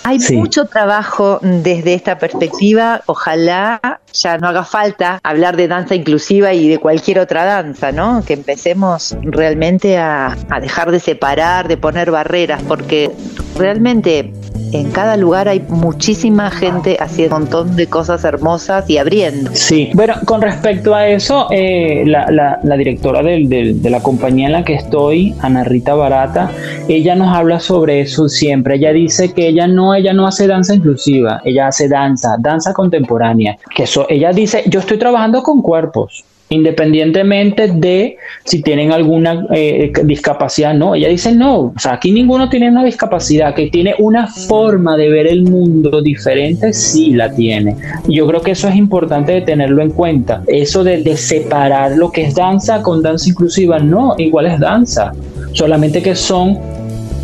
Hay 0.07 0.21
mucho 0.37 0.67
trabajo 0.67 1.41
desde 1.43 1.95
esta 1.95 2.17
perspectiva. 2.17 3.03
Ojalá 3.07 4.01
ya 4.13 4.39
no 4.39 4.47
haga 4.47 4.63
falta 4.63 5.19
hablar 5.25 5.57
de 5.57 5.67
danza 5.67 5.97
inclusiva 5.97 6.53
y 6.55 6.69
de 6.69 6.79
cualquier 6.79 7.19
otra 7.19 7.45
danza, 7.45 7.91
¿no? 7.91 8.23
Que 8.25 8.35
empecemos 8.35 9.17
realmente 9.23 9.99
a, 9.99 10.37
a 10.49 10.61
dejar 10.61 10.93
de 10.93 11.01
separar, 11.01 11.67
de 11.67 11.77
poner 11.77 12.13
barreras, 12.13 12.63
porque 12.69 13.11
realmente 13.59 14.33
en 14.73 14.91
cada 14.91 15.17
lugar 15.17 15.49
hay 15.49 15.61
muchísima 15.69 16.51
gente 16.51 16.97
haciendo 17.01 17.37
un 17.37 17.43
montón 17.43 17.77
de 17.77 17.87
cosas 17.87 18.25
hermosas 18.25 18.89
y 18.89 18.99
abriendo. 18.99 19.51
Sí, 19.55 19.91
bueno, 19.95 20.15
con 20.25 20.43
respecto 20.43 20.95
a 20.95 21.09
eso, 21.09 21.49
eh, 21.51 22.05
la, 22.07 22.77
directora 22.77 23.23
de 23.23 23.91
la 23.91 24.01
compañía 24.01 24.47
en 24.47 24.53
la 24.53 24.65
que 24.65 24.75
estoy, 24.75 25.35
Ana 25.41 25.65
Rita 25.65 25.95
Barata, 25.95 26.51
ella 26.89 27.15
nos 27.15 27.35
habla 27.37 27.61
sobre 27.61 28.01
eso 28.01 28.29
siempre. 28.29 28.77
Ella 28.77 28.93
dice 28.93 29.33
que 29.33 29.49
ella 29.49 29.67
no, 29.67 29.95
ella 29.95 30.13
no 30.13 30.27
hace 30.27 30.47
danza 30.47 30.75
inclusiva, 30.75 31.41
ella 31.45 31.69
hace 31.69 31.89
danza, 31.89 32.37
danza 32.39 32.73
contemporánea. 32.73 33.57
Que 33.75 33.85
eso, 33.85 34.07
ella 34.09 34.33
dice, 34.33 34.65
yo 34.67 34.81
estoy 34.81 34.99
trabajando 34.99 35.43
con 35.43 35.63
cuerpos 35.63 36.25
independientemente 36.49 37.69
de 37.69 38.17
si 38.45 38.63
tienen 38.63 38.93
alguna 38.93 39.47
eh, 39.53 39.93
discapacidad, 40.05 40.75
no, 40.75 40.95
ella 40.95 41.09
dice 41.09 41.33
no, 41.33 41.59
o 41.59 41.79
sea, 41.79 41.95
aquí 41.95 42.13
ninguno 42.13 42.49
tiene 42.49 42.71
una 42.71 42.85
discapacidad, 42.85 43.55
que 43.55 43.69
tiene 43.69 43.95
una 43.99 44.29
forma 44.29 44.97
de 44.97 45.09
ver 45.09 45.27
el 45.27 45.43
mundo 45.43 46.01
diferente, 46.01 46.73
sí 46.73 47.13
la 47.13 47.35
tiene. 47.35 47.77
Yo 48.09 48.27
creo 48.27 48.43
que 48.43 48.53
eso 48.53 48.69
es 48.69 48.77
importante 48.77 49.33
de 49.33 49.41
tenerlo 49.41 49.83
en 49.83 49.91
cuenta, 49.91 50.43
eso 50.47 50.85
de, 50.85 51.17
separar 51.17 51.97
lo 51.97 52.11
que 52.13 52.23
es 52.23 52.35
danza 52.35 52.83
con 52.83 53.03
danza 53.03 53.29
inclusiva, 53.29 53.79
no, 53.79 54.15
igual 54.19 54.47
es 54.47 54.61
danza, 54.61 55.13
solamente 55.53 56.03
que 56.03 56.15
son 56.15 56.59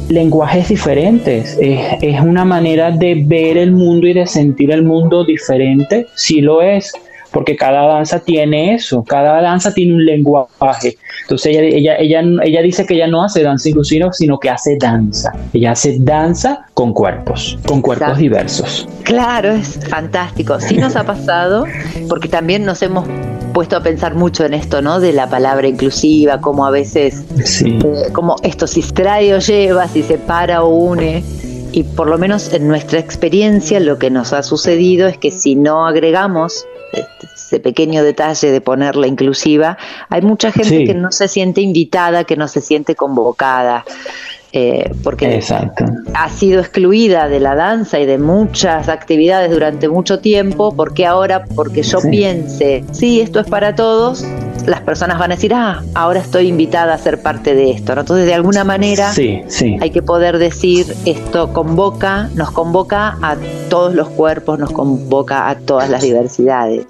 lenguajes 0.08 0.68
diferentes, 0.68 1.56
es, 1.60 1.80
es 2.00 2.20
una 2.20 2.44
manera 2.44 2.90
de 2.90 3.22
ver 3.24 3.56
el 3.56 3.72
mundo 3.72 4.06
y 4.06 4.14
de 4.14 4.26
sentir 4.26 4.72
el 4.72 4.82
mundo 4.82 5.24
diferente, 5.24 6.06
sí 6.14 6.40
lo 6.40 6.62
es 6.62 6.92
porque 7.32 7.56
cada 7.56 7.86
danza 7.86 8.20
tiene 8.20 8.74
eso, 8.74 9.02
cada 9.04 9.40
danza 9.40 9.72
tiene 9.72 9.94
un 9.94 10.04
lenguaje. 10.04 10.96
Entonces 11.22 11.56
ella, 11.56 11.62
ella, 11.62 11.96
ella, 11.96 12.22
ella 12.44 12.62
dice 12.62 12.86
que 12.86 12.94
ella 12.94 13.06
no 13.06 13.24
hace 13.24 13.42
danza 13.42 13.68
inclusiva, 13.68 14.12
sino 14.12 14.38
que 14.38 14.50
hace 14.50 14.76
danza. 14.76 15.32
Ella 15.52 15.72
hace 15.72 15.96
danza 15.98 16.66
con 16.74 16.92
cuerpos, 16.92 17.58
con 17.66 17.80
cuerpos 17.80 18.18
diversos. 18.18 18.88
Claro, 19.04 19.52
es 19.52 19.78
fantástico. 19.88 20.60
Sí 20.60 20.76
nos 20.76 20.94
ha 20.96 21.04
pasado, 21.04 21.64
porque 22.08 22.28
también 22.28 22.64
nos 22.64 22.82
hemos 22.82 23.06
puesto 23.52 23.76
a 23.76 23.82
pensar 23.82 24.14
mucho 24.14 24.44
en 24.44 24.54
esto, 24.54 24.82
¿no? 24.82 25.00
De 25.00 25.12
la 25.12 25.28
palabra 25.28 25.66
inclusiva, 25.68 26.40
como 26.40 26.66
a 26.66 26.70
veces, 26.70 27.24
sí. 27.44 27.78
Eh, 27.84 28.12
como 28.12 28.36
esto 28.42 28.66
si 28.66 28.82
trae 28.82 29.34
o 29.34 29.38
lleva, 29.38 29.88
si 29.88 30.02
separa 30.02 30.62
o 30.62 30.68
une 30.68 31.22
y 31.72 31.84
por 31.84 32.08
lo 32.08 32.18
menos 32.18 32.52
en 32.52 32.68
nuestra 32.68 32.98
experiencia 32.98 33.80
lo 33.80 33.98
que 33.98 34.10
nos 34.10 34.34
ha 34.34 34.42
sucedido 34.42 35.08
es 35.08 35.16
que 35.16 35.30
si 35.30 35.54
no 35.54 35.86
agregamos 35.86 36.66
ese 36.92 37.60
pequeño 37.60 38.02
detalle 38.04 38.50
de 38.50 38.60
ponerla 38.60 39.06
inclusiva, 39.06 39.78
hay 40.08 40.22
mucha 40.22 40.52
gente 40.52 40.84
que 40.84 40.94
no 40.94 41.12
se 41.12 41.28
siente 41.28 41.60
invitada, 41.60 42.24
que 42.24 42.36
no 42.36 42.48
se 42.48 42.60
siente 42.60 42.94
convocada. 42.94 43.84
Eh, 44.54 44.90
porque 45.02 45.40
ha 46.12 46.28
sido 46.28 46.60
excluida 46.60 47.26
de 47.26 47.40
la 47.40 47.54
danza 47.54 47.98
y 47.98 48.04
de 48.04 48.18
muchas 48.18 48.90
actividades 48.90 49.50
durante 49.50 49.88
mucho 49.88 50.18
tiempo, 50.18 50.74
porque 50.76 51.06
ahora, 51.06 51.46
porque 51.54 51.82
yo 51.82 52.00
piense, 52.02 52.84
sí, 52.92 53.22
esto 53.22 53.40
es 53.40 53.46
para 53.46 53.74
todos, 53.74 54.26
las 54.66 54.80
personas 54.80 55.18
van 55.18 55.32
a 55.32 55.34
decir, 55.36 55.54
ah, 55.54 55.82
ahora 55.94 56.20
estoy 56.20 56.48
invitada 56.48 56.94
a 56.94 56.98
ser 56.98 57.22
parte 57.22 57.54
de 57.54 57.70
esto. 57.70 57.92
Entonces, 57.92 58.26
de 58.26 58.34
alguna 58.34 58.64
manera, 58.64 59.12
hay 59.80 59.90
que 59.90 60.02
poder 60.02 60.38
decir, 60.38 60.94
esto 61.04 61.52
convoca, 61.52 62.28
nos 62.34 62.50
convoca 62.50 63.16
a 63.22 63.36
todos 63.68 63.94
los 63.94 64.08
cuerpos, 64.08 64.58
nos 64.58 64.70
convoca 64.70 65.48
a 65.48 65.56
todas 65.56 65.88
las 65.88 66.02
diversidades. 66.02 66.86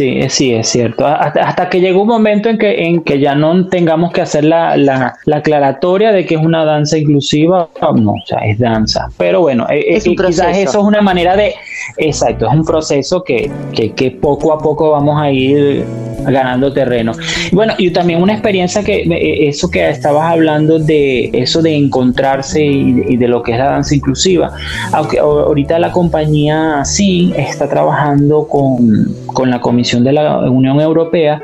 Sí, 0.00 0.18
sí, 0.30 0.54
es 0.54 0.66
cierto. 0.66 1.06
Hasta, 1.06 1.68
que 1.68 1.78
llegó 1.78 2.00
un 2.00 2.08
momento 2.08 2.48
en 2.48 2.56
que, 2.56 2.86
en 2.86 3.02
que 3.02 3.20
ya 3.20 3.34
no 3.34 3.66
tengamos 3.66 4.14
que 4.14 4.22
hacer 4.22 4.44
la, 4.44 4.74
la, 4.74 5.14
aclaratoria 5.30 6.10
de 6.10 6.24
que 6.24 6.36
es 6.36 6.40
una 6.40 6.64
danza 6.64 6.96
inclusiva, 6.96 7.68
no, 7.82 8.12
o 8.12 8.26
sea, 8.26 8.38
es 8.38 8.58
danza. 8.58 9.10
Pero 9.18 9.42
bueno, 9.42 9.66
eh, 9.68 9.98
eh, 9.98 10.00
quizás 10.02 10.56
eso 10.56 10.78
es 10.78 10.84
una 10.86 11.02
manera 11.02 11.36
de, 11.36 11.54
exacto, 11.98 12.46
es 12.46 12.54
un 12.54 12.64
proceso 12.64 13.22
que, 13.22 13.50
que, 13.74 13.92
que 13.92 14.10
poco 14.10 14.54
a 14.54 14.58
poco 14.58 14.92
vamos 14.92 15.20
a 15.20 15.30
ir 15.30 15.84
ganando 16.24 16.72
terreno. 16.72 17.12
Bueno, 17.52 17.74
y 17.78 17.90
también 17.90 18.22
una 18.22 18.32
experiencia 18.32 18.82
que 18.82 19.02
eh, 19.02 19.48
eso 19.48 19.70
que 19.70 19.88
estabas 19.88 20.32
hablando 20.32 20.78
de 20.78 21.30
eso 21.32 21.62
de 21.62 21.76
encontrarse 21.76 22.62
y 22.64 23.16
de, 23.16 23.28
lo 23.28 23.42
que 23.42 23.52
es 23.52 23.58
la 23.58 23.70
danza 23.70 23.94
inclusiva, 23.94 24.52
aunque 24.92 25.18
ahorita 25.18 25.78
la 25.78 25.92
compañía 25.92 26.84
sí 26.84 27.32
está 27.36 27.68
trabajando 27.68 28.46
con, 28.48 29.14
con 29.32 29.50
la 29.50 29.60
Comisión 29.60 30.04
de 30.04 30.12
la 30.12 30.50
Unión 30.50 30.80
Europea 30.80 31.40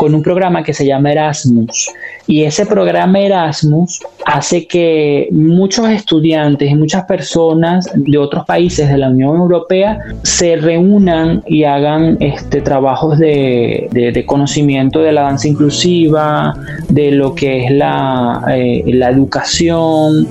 con 0.00 0.14
un 0.14 0.22
programa 0.22 0.62
que 0.62 0.72
se 0.72 0.86
llama 0.86 1.12
Erasmus. 1.12 1.90
Y 2.26 2.44
ese 2.44 2.64
programa 2.64 3.20
Erasmus 3.20 4.00
hace 4.24 4.66
que 4.66 5.28
muchos 5.30 5.90
estudiantes 5.90 6.70
y 6.70 6.74
muchas 6.74 7.04
personas 7.04 7.90
de 7.94 8.16
otros 8.16 8.46
países 8.46 8.88
de 8.88 8.96
la 8.96 9.10
Unión 9.10 9.36
Europea 9.36 9.98
se 10.22 10.56
reúnan 10.56 11.42
y 11.46 11.64
hagan 11.64 12.16
este, 12.20 12.62
trabajos 12.62 13.18
de, 13.18 14.24
conocimiento 14.26 15.00
de 15.00 15.12
la 15.12 15.22
danza 15.24 15.48
inclusiva, 15.48 16.54
de 16.88 17.10
lo 17.10 17.34
que 17.34 17.66
es 17.66 17.70
la, 17.70 18.42
eh, 18.56 18.82
la 18.86 19.10
educación, 19.10 20.26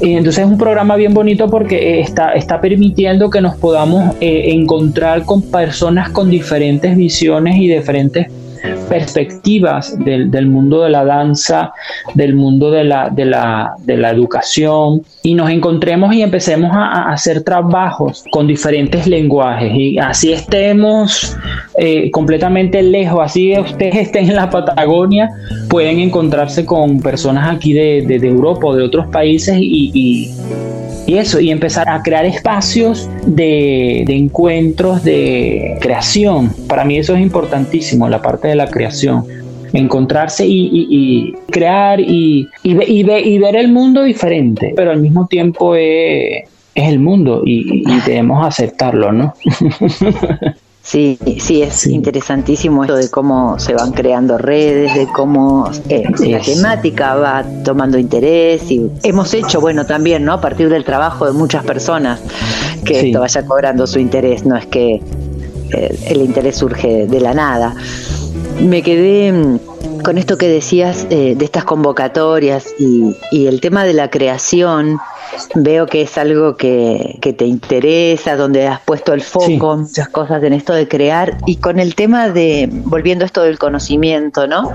entonces 0.00 0.44
es 0.44 0.50
un 0.50 0.58
programa 0.58 0.96
bien 0.96 1.14
bonito 1.14 1.48
porque 1.48 2.00
está, 2.00 2.32
está 2.32 2.60
permitiendo 2.60 3.30
que 3.30 3.40
nos 3.40 3.56
podamos 3.56 4.14
eh, 4.20 4.50
encontrar 4.52 5.24
con 5.24 5.42
personas 5.42 6.10
con 6.10 6.30
diferentes 6.30 6.96
visiones 6.96 7.56
y 7.56 7.68
diferentes 7.68 8.26
perspectivas 8.88 9.96
del, 10.04 10.30
del, 10.30 10.46
mundo 10.46 10.82
de 10.82 10.90
la 10.90 11.04
danza, 11.04 11.72
del 12.14 12.34
mundo 12.34 12.70
de 12.70 12.84
la, 12.84 13.10
de 13.10 13.24
la, 13.24 13.74
de 13.78 13.96
la 13.96 14.10
educación, 14.10 15.02
y 15.22 15.34
nos 15.34 15.50
encontremos 15.50 16.14
y 16.14 16.22
empecemos 16.22 16.70
a, 16.72 17.10
hacer 17.10 17.42
trabajos 17.42 18.24
con 18.30 18.46
diferentes 18.46 19.06
lenguajes. 19.06 19.72
Y 19.74 19.98
así 19.98 20.32
estemos 20.32 21.36
eh, 21.78 22.10
completamente 22.10 22.82
lejos, 22.82 23.20
así 23.22 23.58
ustedes 23.58 23.94
estén 24.06 24.28
en 24.28 24.36
la 24.36 24.50
Patagonia, 24.50 25.30
pueden 25.68 26.00
encontrarse 26.00 26.64
con 26.64 27.00
personas 27.00 27.54
aquí 27.54 27.72
de, 27.72 28.04
de, 28.06 28.26
Europa 28.26 28.68
o 28.68 28.74
de 28.74 28.82
otros 28.82 29.06
países 29.08 29.56
y 29.58 30.30
y 31.06 31.18
eso, 31.18 31.40
y 31.40 31.50
empezar 31.50 31.88
a 31.88 32.02
crear 32.02 32.24
espacios 32.24 33.08
de, 33.26 34.02
encuentros, 34.08 35.04
de 35.04 35.78
creación. 35.80 36.52
Para 36.68 36.84
mí 36.84 36.98
eso 36.98 37.14
es 37.14 37.20
importantísimo, 37.20 38.08
la 38.08 38.20
parte 38.20 38.48
de 38.48 38.56
la 38.56 38.68
creación 38.68 39.24
encontrarse 39.72 40.46
y, 40.48 41.34
crear 41.50 42.00
y, 42.00 42.48
ver 42.64 43.56
el 43.56 43.72
mundo 43.72 44.04
diferente, 44.04 44.72
pero 44.74 44.90
al 44.90 45.00
mismo 45.00 45.26
tiempo 45.26 45.74
es, 45.74 46.44
es 46.74 46.88
el 46.88 46.98
mundo 46.98 47.42
y, 47.44 47.84
debemos 48.06 48.46
aceptarlo, 48.46 49.12
¿no? 49.12 49.34
Sí, 50.86 51.18
sí, 51.40 51.62
es 51.62 51.84
interesantísimo 51.88 52.84
esto 52.84 52.94
de 52.94 53.10
cómo 53.10 53.58
se 53.58 53.74
van 53.74 53.90
creando 53.90 54.38
redes, 54.38 54.94
de 54.94 55.08
cómo 55.08 55.68
eh, 55.88 56.04
la 56.20 56.38
temática 56.40 57.16
va 57.16 57.44
tomando 57.64 57.98
interés 57.98 58.70
y 58.70 58.88
hemos 59.02 59.34
hecho, 59.34 59.60
bueno, 59.60 59.84
también, 59.84 60.24
¿no? 60.24 60.34
A 60.34 60.40
partir 60.40 60.68
del 60.68 60.84
trabajo 60.84 61.26
de 61.26 61.32
muchas 61.32 61.64
personas 61.64 62.20
que 62.84 63.08
esto 63.08 63.18
vaya 63.18 63.44
cobrando 63.44 63.84
su 63.88 63.98
interés, 63.98 64.46
no 64.46 64.56
es 64.56 64.66
que 64.66 65.02
eh, 65.72 65.98
el 66.06 66.18
interés 66.18 66.58
surge 66.58 67.08
de 67.08 67.20
la 67.20 67.34
nada. 67.34 67.74
Me 68.60 68.80
quedé 68.82 69.32
mm, 69.32 69.58
con 70.04 70.18
esto 70.18 70.38
que 70.38 70.46
decías 70.46 71.08
eh, 71.10 71.34
de 71.36 71.44
estas 71.44 71.64
convocatorias 71.64 72.64
y, 72.78 73.12
y 73.32 73.48
el 73.48 73.60
tema 73.60 73.82
de 73.82 73.92
la 73.92 74.08
creación 74.08 75.00
veo 75.54 75.86
que 75.86 76.02
es 76.02 76.18
algo 76.18 76.56
que, 76.56 77.18
te 77.36 77.44
interesa, 77.44 78.36
donde 78.36 78.66
has 78.66 78.80
puesto 78.80 79.12
el 79.12 79.22
foco, 79.22 79.76
muchas 79.76 80.08
cosas 80.08 80.42
en 80.42 80.52
esto 80.52 80.72
de 80.72 80.88
crear. 80.88 81.38
Y 81.46 81.56
con 81.56 81.78
el 81.78 81.94
tema 81.94 82.28
de, 82.28 82.68
volviendo 82.70 83.24
a 83.24 83.26
esto 83.26 83.42
del 83.42 83.58
conocimiento, 83.58 84.46
¿no? 84.46 84.72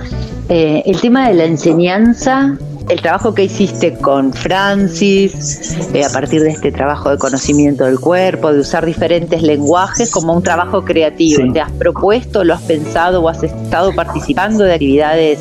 Eh, 0.49 0.83
el 0.85 0.99
tema 0.99 1.29
de 1.29 1.35
la 1.35 1.45
enseñanza, 1.45 2.57
el 2.89 3.01
trabajo 3.01 3.33
que 3.33 3.45
hiciste 3.45 3.93
con 3.93 4.33
Francis, 4.33 5.77
eh, 5.93 6.03
a 6.03 6.09
partir 6.09 6.41
de 6.43 6.49
este 6.49 6.71
trabajo 6.71 7.09
de 7.09 7.17
conocimiento 7.17 7.85
del 7.85 7.99
cuerpo, 7.99 8.51
de 8.51 8.59
usar 8.59 8.85
diferentes 8.85 9.41
lenguajes 9.41 10.11
como 10.11 10.33
un 10.33 10.43
trabajo 10.43 10.83
creativo. 10.83 11.53
¿Te 11.53 11.61
has 11.61 11.71
propuesto, 11.71 12.43
lo 12.43 12.53
has 12.53 12.61
pensado 12.63 13.21
o 13.21 13.29
has 13.29 13.43
estado 13.43 13.93
participando 13.93 14.63
de 14.63 14.73
actividades 14.73 15.39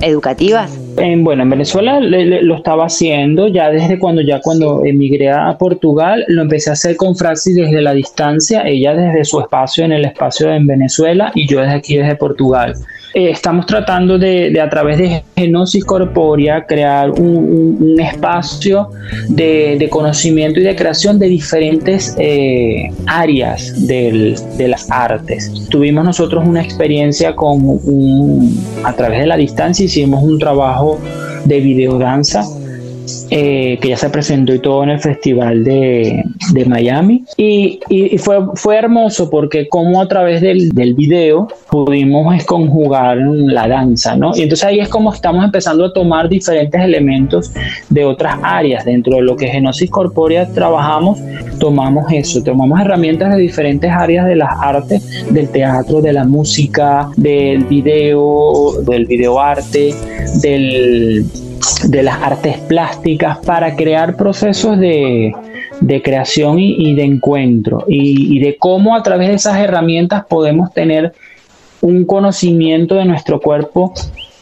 educativas? 0.00 0.81
En, 0.96 1.24
bueno, 1.24 1.42
en 1.42 1.50
Venezuela 1.50 2.00
lo 2.00 2.56
estaba 2.56 2.86
haciendo 2.86 3.48
ya 3.48 3.70
desde 3.70 3.98
cuando 3.98 4.20
ya 4.22 4.40
cuando 4.40 4.84
emigré 4.84 5.30
a 5.30 5.56
Portugal, 5.58 6.24
lo 6.28 6.42
empecé 6.42 6.70
a 6.70 6.74
hacer 6.74 6.96
con 6.96 7.16
Francis 7.16 7.56
desde 7.56 7.80
la 7.80 7.94
distancia, 7.94 8.62
ella 8.66 8.94
desde 8.94 9.24
su 9.24 9.40
espacio 9.40 9.84
en 9.84 9.92
el 9.92 10.04
espacio 10.04 10.52
en 10.52 10.66
Venezuela 10.66 11.32
y 11.34 11.46
yo 11.46 11.60
desde 11.60 11.74
aquí 11.74 11.96
desde 11.96 12.16
Portugal. 12.16 12.74
Eh, 13.14 13.30
estamos 13.30 13.66
tratando 13.66 14.18
de, 14.18 14.58
a 14.60 14.68
través 14.70 14.98
de 14.98 15.22
Genosis 15.36 15.84
Corpórea 15.84 16.66
crear 16.66 17.10
un, 17.10 17.96
espacio 17.98 18.90
de, 19.28 19.86
conocimiento 19.90 20.60
y 20.60 20.62
de 20.62 20.74
creación 20.74 21.18
de 21.18 21.28
diferentes 21.28 22.14
eh, 22.18 22.90
áreas 23.06 23.86
de 23.86 24.66
las 24.68 24.90
artes. 24.90 25.68
Tuvimos 25.68 26.04
nosotros 26.04 26.46
una 26.46 26.62
experiencia 26.62 27.36
con 27.36 27.60
un, 27.62 28.64
a 28.84 28.92
través 28.94 29.20
de 29.20 29.26
la 29.26 29.36
distancia, 29.36 29.84
hicimos 29.84 30.22
un 30.22 30.38
trabajo 30.38 30.98
de 31.44 31.60
videodanza 31.60 32.44
eh, 33.30 33.78
que 33.80 33.88
ya 33.88 33.96
se 33.96 34.10
presentó 34.10 34.54
y 34.54 34.58
todo 34.58 34.82
en 34.84 34.90
el 34.90 35.00
Festival 35.00 35.64
de, 35.64 36.22
Miami. 36.66 37.24
Y, 37.36 37.80
fue, 38.18 38.38
fue 38.54 38.76
hermoso 38.76 39.30
porque 39.30 39.68
como 39.68 40.00
a 40.00 40.08
través 40.08 40.40
del, 40.40 40.68
del 40.70 40.94
video 40.94 41.48
pudimos 41.70 42.44
conjugar 42.44 43.16
la 43.18 43.66
danza, 43.68 44.16
¿no? 44.16 44.36
Y 44.36 44.42
entonces 44.42 44.64
ahí 44.64 44.80
es 44.80 44.88
como 44.88 45.12
estamos 45.12 45.44
empezando 45.44 45.86
a 45.86 45.92
tomar 45.92 46.28
diferentes 46.28 46.80
elementos 46.80 47.52
de 47.88 48.04
otras 48.04 48.36
áreas. 48.42 48.84
Dentro 48.84 49.16
de 49.16 49.22
lo 49.22 49.36
que 49.36 49.48
Genosis 49.48 49.90
Corpórea 49.90 50.46
trabajamos, 50.52 51.18
tomamos 51.58 52.12
eso, 52.12 52.42
tomamos 52.42 52.80
herramientas 52.80 53.34
de 53.34 53.40
diferentes 53.40 53.90
áreas 53.90 54.26
de 54.26 54.36
las 54.36 54.52
artes, 54.60 55.24
del 55.32 55.48
teatro, 55.48 56.00
de 56.00 56.12
la 56.12 56.24
música, 56.24 57.08
del 57.16 57.64
video, 57.64 58.82
del 58.82 59.06
videoarte, 59.06 59.94
del 60.42 61.24
de 61.90 62.02
las 62.02 62.22
artes 62.22 62.58
plásticas 62.58 63.38
para 63.38 63.74
crear 63.76 64.16
procesos 64.16 64.78
de, 64.78 65.34
creación 66.02 66.58
y, 66.58 66.94
de 66.94 67.04
encuentro. 67.04 67.84
Y, 67.88 68.38
de 68.40 68.56
cómo 68.58 68.96
a 68.96 69.02
través 69.02 69.28
de 69.28 69.34
esas 69.34 69.58
herramientas 69.58 70.24
podemos 70.26 70.72
tener 70.72 71.12
un 71.80 72.04
conocimiento 72.04 72.94
de 72.94 73.04
nuestro 73.04 73.40
cuerpo 73.40 73.92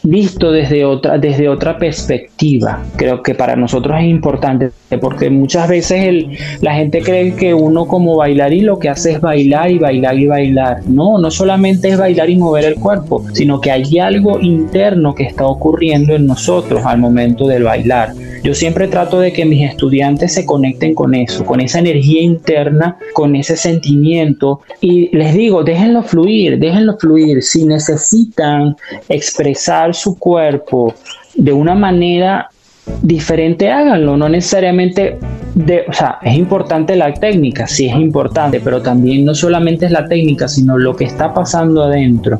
visto 0.03 0.51
desde 0.51 0.85
otra, 0.85 1.17
desde 1.17 1.47
otra 1.49 1.77
perspectiva. 1.77 2.83
Creo 2.95 3.21
que 3.21 3.35
para 3.35 3.55
nosotros 3.55 3.97
es 3.99 4.05
importante 4.05 4.71
porque 4.99 5.29
muchas 5.29 5.67
veces 5.69 6.03
el, 6.05 6.37
la 6.61 6.75
gente 6.75 7.01
cree 7.01 7.35
que 7.35 7.53
uno 7.53 7.85
como 7.85 8.17
bailarín 8.17 8.65
lo 8.65 8.79
que 8.79 8.89
hace 8.89 9.13
es 9.13 9.21
bailar 9.21 9.71
y 9.71 9.79
bailar 9.79 10.17
y 10.17 10.27
bailar. 10.27 10.81
No, 10.87 11.17
no 11.17 11.31
solamente 11.31 11.89
es 11.89 11.97
bailar 11.97 12.29
y 12.29 12.37
mover 12.37 12.65
el 12.65 12.75
cuerpo, 12.75 13.25
sino 13.33 13.61
que 13.61 13.71
hay 13.71 13.99
algo 13.99 14.39
interno 14.39 15.13
que 15.13 15.23
está 15.23 15.45
ocurriendo 15.45 16.15
en 16.15 16.27
nosotros 16.27 16.81
al 16.85 16.99
momento 16.99 17.47
del 17.47 17.63
bailar. 17.63 18.13
Yo 18.43 18.55
siempre 18.55 18.87
trato 18.87 19.19
de 19.19 19.31
que 19.31 19.45
mis 19.45 19.69
estudiantes 19.69 20.33
se 20.33 20.45
conecten 20.45 20.95
con 20.95 21.13
eso, 21.13 21.45
con 21.45 21.61
esa 21.61 21.77
energía 21.77 22.23
interna, 22.23 22.97
con 23.13 23.35
ese 23.35 23.55
sentimiento. 23.55 24.61
Y 24.79 25.15
les 25.15 25.35
digo, 25.35 25.63
déjenlo 25.63 26.01
fluir, 26.01 26.57
déjenlo 26.57 26.97
fluir. 26.97 27.43
Si 27.43 27.65
necesitan 27.65 28.75
expresar 29.09 29.90
su 29.93 30.17
cuerpo 30.17 30.93
de 31.35 31.53
una 31.53 31.75
manera 31.75 32.49
diferente, 33.01 33.69
háganlo. 33.69 34.17
No 34.17 34.29
necesariamente, 34.29 35.17
de, 35.55 35.85
o 35.87 35.93
sea, 35.93 36.19
es 36.21 36.35
importante 36.35 36.95
la 36.95 37.13
técnica, 37.13 37.67
sí 37.67 37.87
es 37.87 37.95
importante, 37.95 38.59
pero 38.59 38.81
también 38.81 39.25
no 39.25 39.35
solamente 39.35 39.85
es 39.85 39.91
la 39.91 40.07
técnica, 40.07 40.47
sino 40.47 40.77
lo 40.77 40.95
que 40.95 41.05
está 41.05 41.33
pasando 41.33 41.83
adentro. 41.83 42.39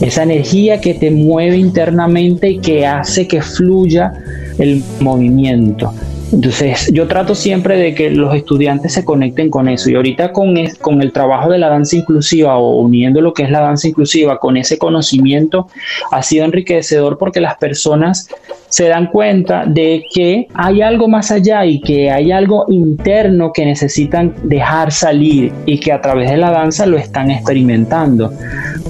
Esa 0.00 0.22
energía 0.22 0.80
que 0.80 0.94
te 0.94 1.10
mueve 1.10 1.56
internamente 1.56 2.50
y 2.50 2.58
que 2.58 2.86
hace 2.86 3.26
que 3.26 3.42
fluya 3.42 4.12
el 4.58 4.82
movimiento. 5.00 5.92
Entonces, 6.32 6.90
yo 6.92 7.06
trato 7.06 7.34
siempre 7.34 7.76
de 7.76 7.94
que 7.94 8.10
los 8.10 8.34
estudiantes 8.34 8.92
se 8.92 9.04
conecten 9.04 9.48
con 9.48 9.68
eso. 9.68 9.90
Y 9.90 9.94
ahorita 9.94 10.32
con, 10.32 10.54
con 10.80 11.00
el 11.00 11.12
trabajo 11.12 11.50
de 11.50 11.58
la 11.58 11.68
danza 11.68 11.96
inclusiva 11.96 12.56
o 12.56 12.80
uniendo 12.80 13.20
lo 13.20 13.32
que 13.32 13.44
es 13.44 13.50
la 13.50 13.60
danza 13.60 13.88
inclusiva 13.88 14.38
con 14.38 14.56
ese 14.56 14.76
conocimiento, 14.76 15.68
ha 16.10 16.22
sido 16.22 16.44
enriquecedor 16.44 17.16
porque 17.18 17.40
las 17.40 17.56
personas 17.56 18.28
se 18.68 18.88
dan 18.88 19.06
cuenta 19.06 19.64
de 19.66 20.04
que 20.12 20.48
hay 20.54 20.82
algo 20.82 21.08
más 21.08 21.30
allá 21.30 21.64
y 21.64 21.80
que 21.80 22.10
hay 22.10 22.32
algo 22.32 22.66
interno 22.68 23.52
que 23.52 23.64
necesitan 23.64 24.34
dejar 24.42 24.92
salir 24.92 25.52
y 25.64 25.78
que 25.78 25.92
a 25.92 26.00
través 26.00 26.30
de 26.30 26.36
la 26.36 26.50
danza 26.50 26.86
lo 26.86 26.96
están 26.98 27.30
experimentando, 27.30 28.32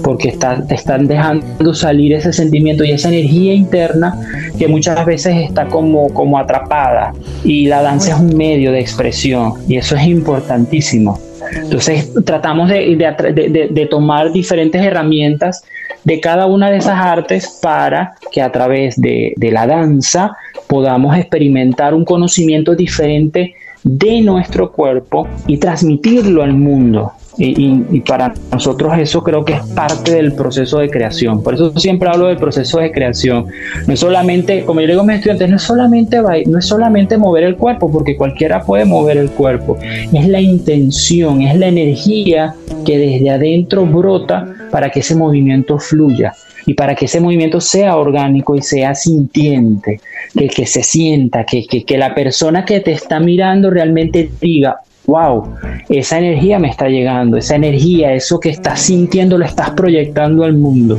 porque 0.02 0.28
están 0.28 1.06
dejando 1.06 1.74
salir 1.74 2.12
ese 2.12 2.32
sentimiento 2.32 2.84
y 2.84 2.92
esa 2.92 3.08
energía 3.08 3.54
interna 3.54 4.18
que 4.58 4.68
muchas 4.68 5.04
veces 5.04 5.36
está 5.36 5.66
como, 5.66 6.12
como 6.12 6.38
atrapada 6.38 7.12
y 7.44 7.66
la 7.66 7.82
danza 7.82 8.12
es 8.12 8.18
un 8.18 8.36
medio 8.36 8.72
de 8.72 8.80
expresión 8.80 9.54
y 9.68 9.76
eso 9.76 9.96
es 9.96 10.06
importantísimo. 10.06 11.18
Entonces 11.54 12.12
tratamos 12.24 12.68
de, 12.68 13.88
tomar 13.90 14.32
diferentes 14.32 14.82
herramientas 14.82 15.64
de 16.04 16.20
cada 16.20 16.46
una 16.46 16.70
de 16.70 16.78
esas 16.78 16.98
artes 16.98 17.58
para 17.62 18.14
que 18.32 18.42
a 18.42 18.50
través 18.52 18.96
de, 18.96 19.34
la 19.38 19.66
danza 19.66 20.36
podamos 20.66 21.16
experimentar 21.16 21.94
un 21.94 22.04
conocimiento 22.04 22.74
diferente 22.74 23.54
de 23.82 24.20
nuestro 24.20 24.72
cuerpo 24.72 25.28
y 25.46 25.58
transmitirlo 25.58 26.42
al 26.42 26.54
mundo. 26.54 27.12
Y, 27.38 28.00
para 28.00 28.32
nosotros 28.50 28.96
eso 28.98 29.22
creo 29.22 29.44
que 29.44 29.54
es 29.54 29.60
parte 29.74 30.14
del 30.14 30.32
proceso 30.32 30.78
de 30.78 30.88
creación. 30.88 31.42
Por 31.42 31.54
eso 31.54 31.78
siempre 31.78 32.08
hablo 32.08 32.28
del 32.28 32.38
proceso 32.38 32.78
de 32.78 32.90
creación. 32.90 33.46
No 33.86 33.92
es 33.94 34.00
solamente, 34.00 34.64
como 34.64 34.80
yo 34.80 34.86
digo 34.86 35.00
a 35.02 35.04
mis 35.04 35.16
estudiantes, 35.16 35.50
no 35.50 35.56
es 35.56 35.62
solamente, 35.62 36.18
no 36.46 36.58
es 36.58 36.64
solamente 36.64 37.18
mover 37.18 37.44
el 37.44 37.56
cuerpo, 37.56 37.90
porque 37.92 38.16
cualquiera 38.16 38.62
puede 38.62 38.84
mover 38.84 39.18
el 39.18 39.30
cuerpo. 39.30 39.76
Es 39.80 40.28
la 40.28 40.40
intención, 40.40 41.42
es 41.42 41.58
la 41.58 41.66
energía 41.66 42.54
que 42.84 42.98
desde 42.98 43.30
adentro 43.30 43.84
brota 43.84 44.46
para 44.70 44.90
que 44.90 45.00
ese 45.00 45.14
movimiento 45.14 45.78
fluya 45.78 46.32
y 46.64 46.74
para 46.74 46.94
que 46.94 47.04
ese 47.04 47.20
movimiento 47.20 47.60
sea 47.60 47.96
orgánico 47.96 48.56
y 48.56 48.62
sea 48.62 48.94
sintiente, 48.94 50.00
que, 50.34 50.66
se 50.66 50.82
sienta, 50.82 51.44
que 51.44 51.98
la 51.98 52.14
persona 52.14 52.64
que 52.64 52.80
te 52.80 52.92
está 52.92 53.20
mirando 53.20 53.70
realmente 53.70 54.30
diga, 54.40 54.80
wow, 55.06 55.54
esa 55.88 56.18
energía 56.18 56.58
me 56.58 56.68
está 56.68 56.88
llegando, 56.88 57.36
esa 57.36 57.54
energía, 57.56 58.12
eso 58.12 58.40
que 58.40 58.50
estás 58.50 58.80
sintiendo 58.80 59.38
lo 59.38 59.44
estás 59.44 59.70
proyectando 59.70 60.44
al 60.44 60.54
mundo. 60.54 60.98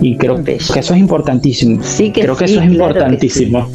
Y 0.00 0.16
creo 0.16 0.42
que 0.42 0.56
eso 0.56 0.74
es 0.74 0.96
importantísimo. 0.96 1.82
Sí, 1.82 2.10
que 2.10 2.22
creo 2.22 2.36
que 2.36 2.46
eso 2.46 2.60
es 2.60 2.66
importantísimo. 2.66 3.68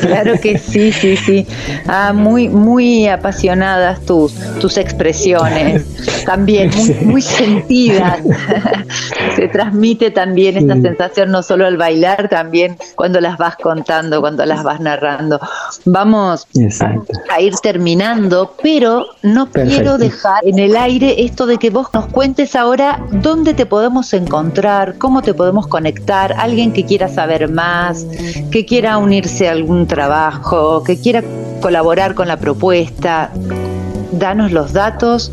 claro 0.00 0.34
que 0.40 0.58
sí, 0.58 0.92
sí, 0.92 1.16
sí. 1.16 1.46
Ah, 1.86 2.12
muy, 2.14 2.48
muy 2.48 3.08
apasionadas 3.08 4.00
tus, 4.02 4.34
tus 4.60 4.76
expresiones, 4.76 5.84
también 6.24 6.70
muy, 7.04 7.22
sentidas. 7.22 8.20
Se 9.36 9.48
transmite 9.48 10.10
también 10.10 10.56
esta 10.56 10.74
sensación 10.80 11.30
no 11.30 11.42
solo 11.42 11.66
al 11.66 11.76
bailar, 11.76 12.28
también 12.28 12.76
cuando 12.94 13.20
las 13.20 13.38
vas 13.38 13.56
contando, 13.56 14.20
cuando 14.20 14.44
las 14.44 14.62
vas 14.62 14.80
narrando. 14.80 15.40
Vamos 15.84 16.46
a 17.30 17.40
ir 17.40 17.54
terminando, 17.62 18.54
pero 18.62 19.06
no 19.22 19.48
quiero 19.50 19.98
dejar 19.98 20.44
en 20.44 20.58
el 20.58 20.76
aire 20.76 21.24
esto 21.24 21.46
de 21.46 21.58
que 21.58 21.70
vos 21.70 21.88
nos 21.92 22.06
cuentes 22.06 22.56
ahora 22.56 23.04
dónde 23.10 23.54
te 23.54 23.66
podemos 23.66 24.12
encontrar, 24.12 24.98
cómo 24.98 25.22
te 25.22 25.32
podemos 25.32 25.66
conectar, 25.66 26.32
alguien 26.32 26.72
que 26.72 26.84
quiera 26.84 27.08
saber 27.08 27.50
más, 27.50 28.06
que 28.50 28.66
quiera 28.66 28.98
unirse 28.98 29.48
a 29.48 29.52
algún 29.52 29.86
trabajo, 29.86 30.82
que 30.82 30.98
quiera 30.98 31.22
colaborar 31.60 32.14
con 32.14 32.28
la 32.28 32.36
propuesta. 32.36 33.30
Danos 34.12 34.52
los 34.52 34.72
datos, 34.72 35.30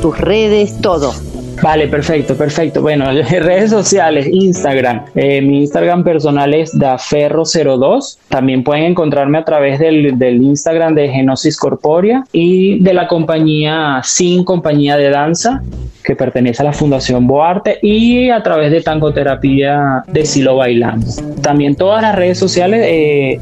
tus 0.00 0.16
redes, 0.18 0.80
todo. 0.80 1.14
Vale, 1.62 1.88
perfecto, 1.88 2.36
perfecto. 2.36 2.82
Bueno, 2.82 3.06
redes 3.30 3.70
sociales, 3.70 4.26
Instagram. 4.30 5.04
Eh, 5.14 5.40
mi 5.40 5.60
Instagram 5.60 6.04
personal 6.04 6.54
es 6.54 6.74
daferro02. 6.74 8.18
También 8.28 8.62
pueden 8.62 8.84
encontrarme 8.84 9.38
a 9.38 9.44
través 9.44 9.78
del, 9.78 10.18
del, 10.18 10.42
Instagram 10.42 10.94
de 10.94 11.08
Genosis 11.08 11.56
Corporia 11.56 12.24
y 12.32 12.78
de 12.80 12.94
la 12.94 13.08
compañía 13.08 14.00
Sin 14.04 14.44
Compañía 14.44 14.96
de 14.96 15.10
Danza, 15.10 15.62
que 16.04 16.14
pertenece 16.14 16.62
a 16.62 16.66
la 16.66 16.72
Fundación 16.72 17.26
Boarte, 17.26 17.78
y 17.82 18.30
a 18.30 18.42
través 18.42 18.70
de 18.70 18.82
Tangoterapia 18.82 20.04
de 20.06 20.24
Silo 20.24 20.56
Bailando. 20.56 21.06
También 21.42 21.74
todas 21.74 22.02
las 22.02 22.14
redes 22.14 22.38
sociales 22.38 22.84
eh, 22.84 23.40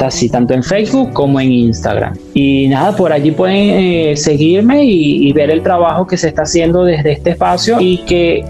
así, 0.00 0.28
tanto 0.28 0.54
en 0.54 0.62
Facebook 0.62 1.12
como 1.12 1.40
en 1.40 1.52
Instagram. 1.52 2.16
Y 2.34 2.68
nada, 2.68 2.96
por 2.96 3.12
allí 3.12 3.30
pueden 3.30 3.56
eh, 3.56 4.16
seguirme 4.16 4.84
y, 4.84 5.32
ver 5.32 5.50
el 5.50 5.62
trabajo 5.62 6.06
que 6.06 6.16
se 6.16 6.28
está 6.28 6.42
haciendo 6.42 6.84
desde 6.84 7.12
este 7.12 7.30
espacio 7.30 7.45
y 7.80 7.98
que 7.98 8.44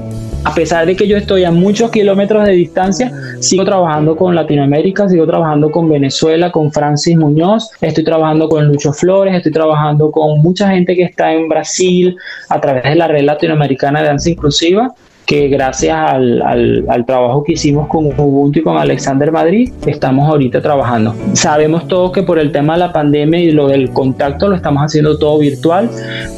a 0.44 0.54
pesar 0.54 0.86
de 0.86 0.94
que 0.94 1.08
yo 1.08 1.16
estoy 1.16 1.42
a 1.42 1.50
muchos 1.50 1.90
kilómetros 1.90 2.44
de 2.44 2.52
distancia, 2.52 3.12
sigo 3.40 3.64
trabajando 3.64 4.16
con 4.16 4.34
Latinoamérica, 4.34 5.08
sigo 5.08 5.26
trabajando 5.26 5.72
con 5.72 5.88
Venezuela, 5.88 6.52
con 6.52 6.70
Francis 6.70 7.16
Muñoz, 7.16 7.70
estoy 7.80 8.04
trabajando 8.04 8.48
con 8.48 8.64
Lucho 8.66 8.92
Flores, 8.92 9.34
estoy 9.34 9.50
trabajando 9.50 10.12
con 10.12 10.40
mucha 10.42 10.70
gente 10.70 10.94
que 10.94 11.02
está 11.02 11.32
en 11.32 11.48
Brasil 11.48 12.16
a 12.48 12.60
través 12.60 12.84
de 12.84 12.94
la 12.94 13.08
red 13.08 13.24
latinoamericana 13.24 14.02
de 14.02 14.06
danza 14.06 14.30
inclusiva 14.30 14.94
que 15.26 15.48
gracias 15.48 15.96
al, 15.96 16.40
al, 16.88 17.04
trabajo 17.04 17.42
que 17.42 17.52
hicimos 17.54 17.88
con 17.88 18.06
Ubuntu 18.06 18.60
y 18.60 18.62
con 18.62 18.78
Alexander 18.78 19.32
Madrid, 19.32 19.72
estamos 19.84 20.28
ahorita 20.28 20.62
trabajando. 20.62 21.14
Sabemos 21.32 21.88
todos 21.88 22.12
que 22.12 22.22
por 22.22 22.38
el 22.38 22.52
tema 22.52 22.74
de 22.74 22.80
la 22.80 22.92
pandemia 22.92 23.40
y 23.40 23.50
lo 23.50 23.66
del 23.66 23.90
contacto 23.90 24.48
lo 24.48 24.54
estamos 24.54 24.82
haciendo 24.84 25.18
todo 25.18 25.38
virtual, 25.38 25.90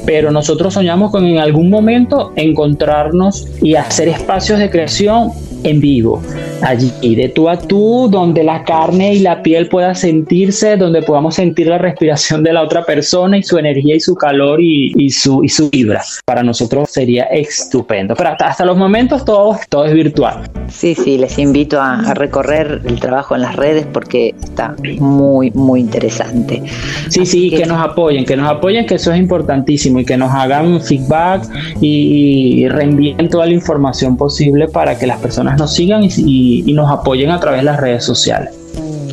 pero 0.07 0.31
nosotros 0.31 0.73
soñamos 0.73 1.11
con 1.11 1.27
en 1.27 1.39
algún 1.39 1.69
momento 1.69 2.33
encontrarnos 2.35 3.47
y 3.61 3.75
hacer 3.75 4.09
espacios 4.09 4.59
de 4.59 4.71
creación 4.71 5.33
en 5.65 5.81
vivo, 5.81 6.23
allí, 6.63 7.15
de 7.15 7.29
tú 7.29 7.49
a 7.49 7.59
tú, 7.59 8.09
donde 8.11 8.45
la 8.45 8.65
carne 8.65 9.15
y 9.15 9.21
la 9.21 9.43
piel 9.43 9.69
pueda 9.69 9.95
sentirse, 9.95 10.77
donde 10.77 11.03
podamos 11.03 11.35
sentir 11.35 11.69
la 11.69 11.79
respiración 11.79 12.43
de 12.43 12.53
la 12.53 12.63
otra 12.63 12.85
persona 12.85 13.39
y 13.39 13.43
su 13.43 13.59
energía 13.59 13.97
y 13.97 14.01
su 14.01 14.15
calor 14.15 14.61
y, 14.61 15.11
su, 15.11 15.43
y 15.45 15.49
su 15.49 15.71
vibra. 15.71 16.03
Para 16.25 16.43
nosotros 16.43 16.91
sería 16.91 17.25
estupendo. 17.25 18.15
Pero 18.17 18.35
hasta, 18.39 18.65
los 18.65 18.77
momentos 18.77 19.25
todo, 19.25 19.59
todo 19.69 19.87
es 19.87 19.95
virtual. 19.95 20.49
Sí, 20.69 20.95
sí, 20.95 21.19
les 21.19 21.39
invito 21.39 21.81
a, 21.81 22.15
recorrer 22.15 22.81
el 22.85 22.99
trabajo 23.01 23.35
en 23.35 23.43
las 23.43 23.57
redes 23.57 23.87
porque 23.93 24.35
está 24.43 24.75
muy, 24.99 25.51
muy 25.53 25.81
interesante. 25.81 26.63
Sí, 27.09 27.27
sí, 27.27 27.51
que, 27.51 27.67
nos 27.67 27.81
apoyen, 27.81 28.25
que 28.25 28.37
nos 28.37 28.49
apoyen, 28.49 28.87
que 28.87 28.95
eso 28.95 29.13
es 29.13 29.19
importantísimo 29.19 30.01
y 30.01 30.05
que 30.05 30.17
nos 30.17 30.33
hagan 30.33 30.81
feedback 30.81 31.49
y, 31.81 32.63
y 32.63 32.69
reenvíen 32.69 33.29
toda 33.29 33.47
la 33.47 33.53
información 33.53 34.17
posible 34.17 34.69
para 34.69 34.99
que 34.99 35.07
las 35.07 35.19
personas 35.21 35.48
nos 35.57 35.75
sigan 35.75 36.03
y, 36.05 36.65
y 36.67 36.73
nos 36.73 36.91
apoyen 36.91 37.31
a 37.31 37.41
través 37.41 37.61
de 37.61 37.65
las 37.65 37.81
redes 37.81 38.05
sociales. 38.05 38.55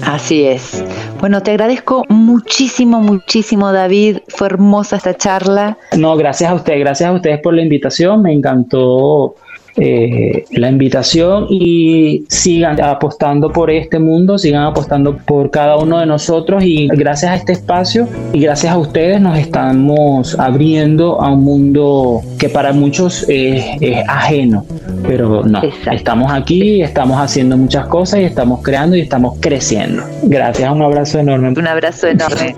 Así 0.03 0.43
es. 0.43 0.83
Bueno, 1.19 1.41
te 1.41 1.51
agradezco 1.51 2.03
muchísimo, 2.09 2.99
muchísimo, 2.99 3.71
David. 3.71 4.19
Fue 4.27 4.47
hermosa 4.47 4.97
esta 4.97 5.15
charla. 5.15 5.77
No, 5.97 6.15
gracias 6.15 6.51
a 6.51 6.53
usted, 6.53 6.79
gracias 6.79 7.09
a 7.09 7.13
ustedes 7.13 7.39
por 7.39 7.53
la 7.53 7.61
invitación. 7.61 8.21
Me 8.21 8.33
encantó 8.33 9.35
eh, 9.77 10.45
la 10.51 10.69
invitación 10.69 11.47
y 11.49 12.23
sigan 12.29 12.81
apostando 12.81 13.51
por 13.51 13.69
este 13.69 13.99
mundo, 13.99 14.37
sigan 14.37 14.63
apostando 14.63 15.17
por 15.17 15.51
cada 15.51 15.77
uno 15.77 15.99
de 15.99 16.05
nosotros 16.05 16.63
y 16.63 16.87
gracias 16.87 17.31
a 17.31 17.35
este 17.35 17.51
espacio 17.53 18.07
y 18.33 18.39
gracias 18.39 18.73
a 18.73 18.77
ustedes 18.77 19.19
nos 19.19 19.37
estamos 19.37 20.39
abriendo 20.39 21.21
a 21.21 21.33
un 21.33 21.43
mundo 21.43 22.21
que 22.39 22.49
para 22.49 22.71
muchos 22.71 23.25
es, 23.27 23.65
ajeno, 24.07 24.65
pero 25.03 25.43
no, 25.43 25.61
estamos 25.91 26.31
aquí, 26.31 26.81
estamos 26.81 27.19
haciendo 27.19 27.57
muchas 27.57 27.87
cosas 27.87 28.21
y 28.21 28.23
estamos 28.23 28.61
creando 28.63 28.95
y 28.95 29.01
estamos 29.01 29.37
creciendo. 29.39 30.03
Gracias, 30.23 30.71
un 30.71 30.81
abrazo 30.81 31.19
enorme. 31.19 31.49
Un 31.49 31.67
abrazo 31.67 32.07
enorme. 32.07 32.55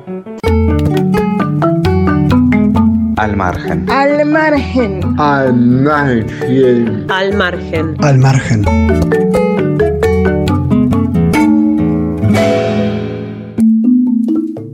Al 3.18 3.36
margen. 3.36 3.89
Al 3.89 4.26
margen. 4.28 5.20
Al 5.20 5.51
margen. 5.51 7.05
Al 7.09 7.36
margen. 7.36 7.95
Al 7.99 8.18
margen. 8.20 8.63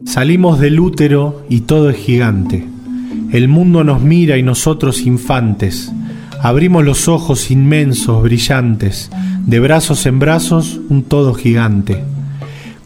Salimos 0.05 0.59
del 0.59 0.77
útero 0.81 1.45
y 1.47 1.61
todo 1.61 1.89
es 1.89 1.95
gigante. 1.95 2.67
El 3.31 3.47
mundo 3.47 3.85
nos 3.85 4.01
mira 4.01 4.37
y 4.37 4.43
nosotros 4.43 5.03
infantes. 5.03 5.93
Abrimos 6.41 6.83
los 6.83 7.07
ojos 7.07 7.49
inmensos, 7.49 8.21
brillantes. 8.23 9.09
De 9.47 9.61
brazos 9.61 10.05
en 10.05 10.19
brazos, 10.19 10.81
un 10.89 11.03
todo 11.03 11.33
gigante. 11.33 12.03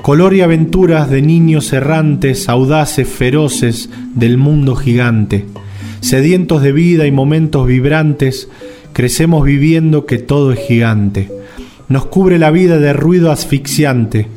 Color 0.08 0.36
y 0.36 0.40
aventuras 0.40 1.10
de 1.10 1.22
niños 1.22 1.74
errantes, 1.74 2.48
audaces, 2.48 3.06
feroces 3.10 3.90
del 4.16 4.38
mundo 4.38 4.78
gigante. 4.78 5.44
Sedientos 6.00 6.62
de 6.62 6.72
vida 6.72 7.08
y 7.08 7.12
momentos 7.12 7.68
vibrantes, 7.68 8.48
crecemos 8.94 9.44
viviendo 9.44 10.06
que 10.06 10.18
todo 10.18 10.54
es 10.54 10.60
gigante. 10.66 11.30
Nos 11.90 12.06
cubre 12.06 12.40
la 12.40 12.52
vida 12.52 12.80
de 12.80 12.94
ruido 12.94 13.34
asfixiante 13.34 14.28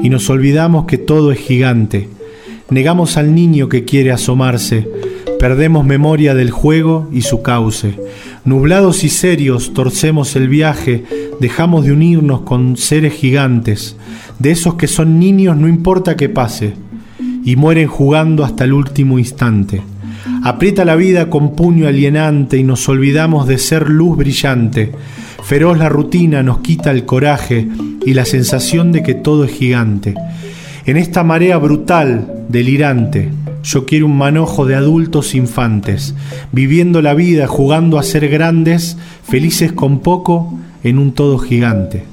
y 0.00 0.08
nos 0.08 0.30
olvidamos 0.30 0.84
que 0.86 0.98
todo 0.98 1.32
es 1.32 1.40
gigante. 1.40 2.08
Negamos 2.70 3.16
al 3.16 3.34
niño 3.34 3.68
que 3.68 3.84
quiere 3.84 4.12
asomarse, 4.12 4.88
perdemos 5.40 5.84
memoria 5.84 6.36
del 6.36 6.52
juego 6.52 7.08
y 7.12 7.22
su 7.22 7.42
cauce. 7.42 7.98
Nublados 8.44 9.02
y 9.02 9.08
serios 9.08 9.74
torcemos 9.74 10.36
el 10.36 10.48
viaje, 10.48 11.02
dejamos 11.40 11.86
de 11.86 11.90
unirnos 11.90 12.42
con 12.42 12.76
seres 12.76 13.14
gigantes 13.14 13.96
de 14.38 14.50
esos 14.50 14.74
que 14.74 14.86
son 14.86 15.18
niños 15.18 15.56
no 15.56 15.68
importa 15.68 16.16
que 16.16 16.28
pase, 16.28 16.74
y 17.44 17.56
mueren 17.56 17.88
jugando 17.88 18.44
hasta 18.44 18.64
el 18.64 18.72
último 18.72 19.18
instante. 19.18 19.82
Aprieta 20.44 20.84
la 20.84 20.96
vida 20.96 21.30
con 21.30 21.56
puño 21.56 21.88
alienante 21.88 22.58
y 22.58 22.62
nos 22.62 22.88
olvidamos 22.88 23.46
de 23.46 23.58
ser 23.58 23.88
luz 23.88 24.16
brillante. 24.16 24.92
Feroz 25.42 25.78
la 25.78 25.88
rutina 25.88 26.42
nos 26.42 26.58
quita 26.58 26.90
el 26.90 27.04
coraje 27.04 27.66
y 28.04 28.14
la 28.14 28.24
sensación 28.24 28.92
de 28.92 29.02
que 29.02 29.14
todo 29.14 29.44
es 29.44 29.52
gigante. 29.52 30.14
En 30.84 30.96
esta 30.96 31.24
marea 31.24 31.58
brutal, 31.58 32.44
delirante, 32.48 33.30
yo 33.62 33.84
quiero 33.84 34.06
un 34.06 34.16
manojo 34.16 34.66
de 34.66 34.74
adultos 34.74 35.34
infantes, 35.34 36.14
viviendo 36.52 37.02
la 37.02 37.14
vida, 37.14 37.46
jugando 37.46 37.98
a 37.98 38.02
ser 38.02 38.28
grandes, 38.28 38.96
felices 39.24 39.72
con 39.72 40.00
poco, 40.00 40.58
en 40.84 40.98
un 40.98 41.12
todo 41.12 41.38
gigante. 41.38 42.04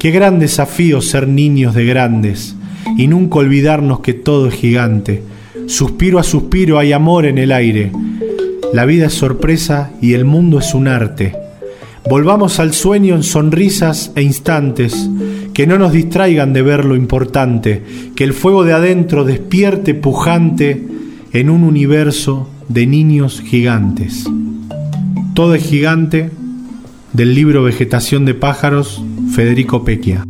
Qué 0.00 0.12
gran 0.12 0.38
desafío 0.38 1.02
ser 1.02 1.28
niños 1.28 1.74
de 1.74 1.84
grandes 1.84 2.56
y 2.96 3.06
nunca 3.06 3.40
olvidarnos 3.40 4.00
que 4.00 4.14
todo 4.14 4.48
es 4.48 4.54
gigante. 4.54 5.22
Suspiro 5.66 6.18
a 6.18 6.22
suspiro 6.22 6.78
hay 6.78 6.94
amor 6.94 7.26
en 7.26 7.36
el 7.36 7.52
aire. 7.52 7.92
La 8.72 8.86
vida 8.86 9.08
es 9.08 9.12
sorpresa 9.12 9.90
y 10.00 10.14
el 10.14 10.24
mundo 10.24 10.60
es 10.60 10.72
un 10.72 10.88
arte. 10.88 11.36
Volvamos 12.08 12.60
al 12.60 12.72
sueño 12.72 13.14
en 13.14 13.22
sonrisas 13.22 14.12
e 14.16 14.22
instantes, 14.22 15.10
que 15.52 15.66
no 15.66 15.76
nos 15.76 15.92
distraigan 15.92 16.54
de 16.54 16.62
ver 16.62 16.86
lo 16.86 16.96
importante, 16.96 17.82
que 18.16 18.24
el 18.24 18.32
fuego 18.32 18.64
de 18.64 18.72
adentro 18.72 19.24
despierte 19.24 19.92
pujante 19.92 20.82
en 21.34 21.50
un 21.50 21.62
universo 21.62 22.48
de 22.68 22.86
niños 22.86 23.42
gigantes. 23.42 24.24
Todo 25.34 25.54
es 25.54 25.62
gigante 25.62 26.30
del 27.12 27.34
libro 27.34 27.62
Vegetación 27.64 28.24
de 28.24 28.32
pájaros 28.32 29.04
Federico 29.30 29.84
Pequia. 29.84 30.24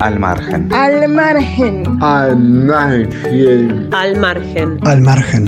Al 0.00 0.20
margen. 0.20 0.72
Al 0.72 1.08
margen. 1.08 2.02
Al 2.02 2.36
margen. 2.36 3.88
Al 3.92 4.16
margen. 4.16 4.78
Al 4.86 5.00
margen. 5.00 5.44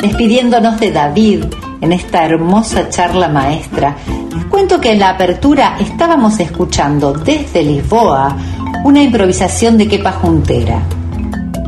Despidiéndonos 0.00 0.78
de 0.78 0.92
David 0.92 1.44
en 1.80 1.92
esta 1.92 2.24
hermosa 2.24 2.88
charla 2.88 3.28
maestra, 3.28 3.96
les 4.32 4.44
cuento 4.44 4.80
que 4.80 4.92
en 4.92 5.00
la 5.00 5.10
apertura 5.10 5.76
estábamos 5.80 6.38
escuchando 6.38 7.12
desde 7.12 7.64
Lisboa 7.64 8.36
una 8.84 9.02
improvisación 9.02 9.76
de 9.76 9.88
Kepa 9.88 10.12
Juntera. 10.12 10.82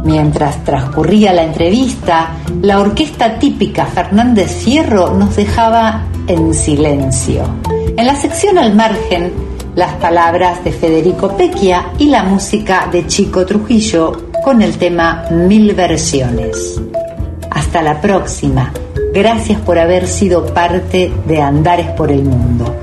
Mientras 0.04 0.62
transcurría 0.64 1.32
la 1.32 1.44
entrevista, 1.44 2.36
la 2.60 2.80
orquesta 2.80 3.38
típica 3.38 3.86
Fernández 3.86 4.54
Fierro 4.64 5.14
nos 5.14 5.34
dejaba 5.34 6.04
en 6.26 6.52
silencio. 6.52 7.44
En 7.96 8.06
la 8.06 8.14
sección 8.14 8.58
al 8.58 8.74
margen, 8.74 9.32
las 9.74 9.94
palabras 9.94 10.62
de 10.62 10.72
Federico 10.72 11.36
Pequia 11.36 11.92
y 11.98 12.08
la 12.08 12.22
música 12.22 12.88
de 12.92 13.06
Chico 13.06 13.46
Trujillo 13.46 14.30
con 14.44 14.60
el 14.60 14.76
tema 14.76 15.24
Mil 15.30 15.74
Versiones. 15.74 16.80
Hasta 17.50 17.82
la 17.82 18.00
próxima. 18.00 18.72
Gracias 19.14 19.60
por 19.60 19.78
haber 19.78 20.06
sido 20.06 20.44
parte 20.46 21.12
de 21.26 21.40
Andares 21.40 21.88
por 21.92 22.10
el 22.10 22.24
Mundo. 22.24 22.76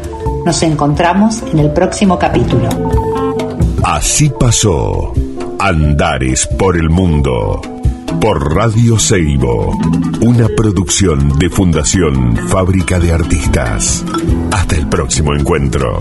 Nos 0.45 0.63
encontramos 0.63 1.43
en 1.51 1.59
el 1.59 1.71
próximo 1.71 2.17
capítulo. 2.17 2.69
Así 3.83 4.31
pasó. 4.39 5.13
Andares 5.63 6.47
por 6.57 6.75
el 6.75 6.89
Mundo. 6.89 7.61
Por 8.19 8.55
Radio 8.55 8.97
Seibo. 8.97 9.77
Una 10.21 10.47
producción 10.57 11.37
de 11.37 11.51
Fundación 11.51 12.35
Fábrica 12.47 12.99
de 12.99 13.11
Artistas. 13.13 14.03
Hasta 14.51 14.75
el 14.75 14.87
próximo 14.87 15.35
encuentro. 15.35 15.99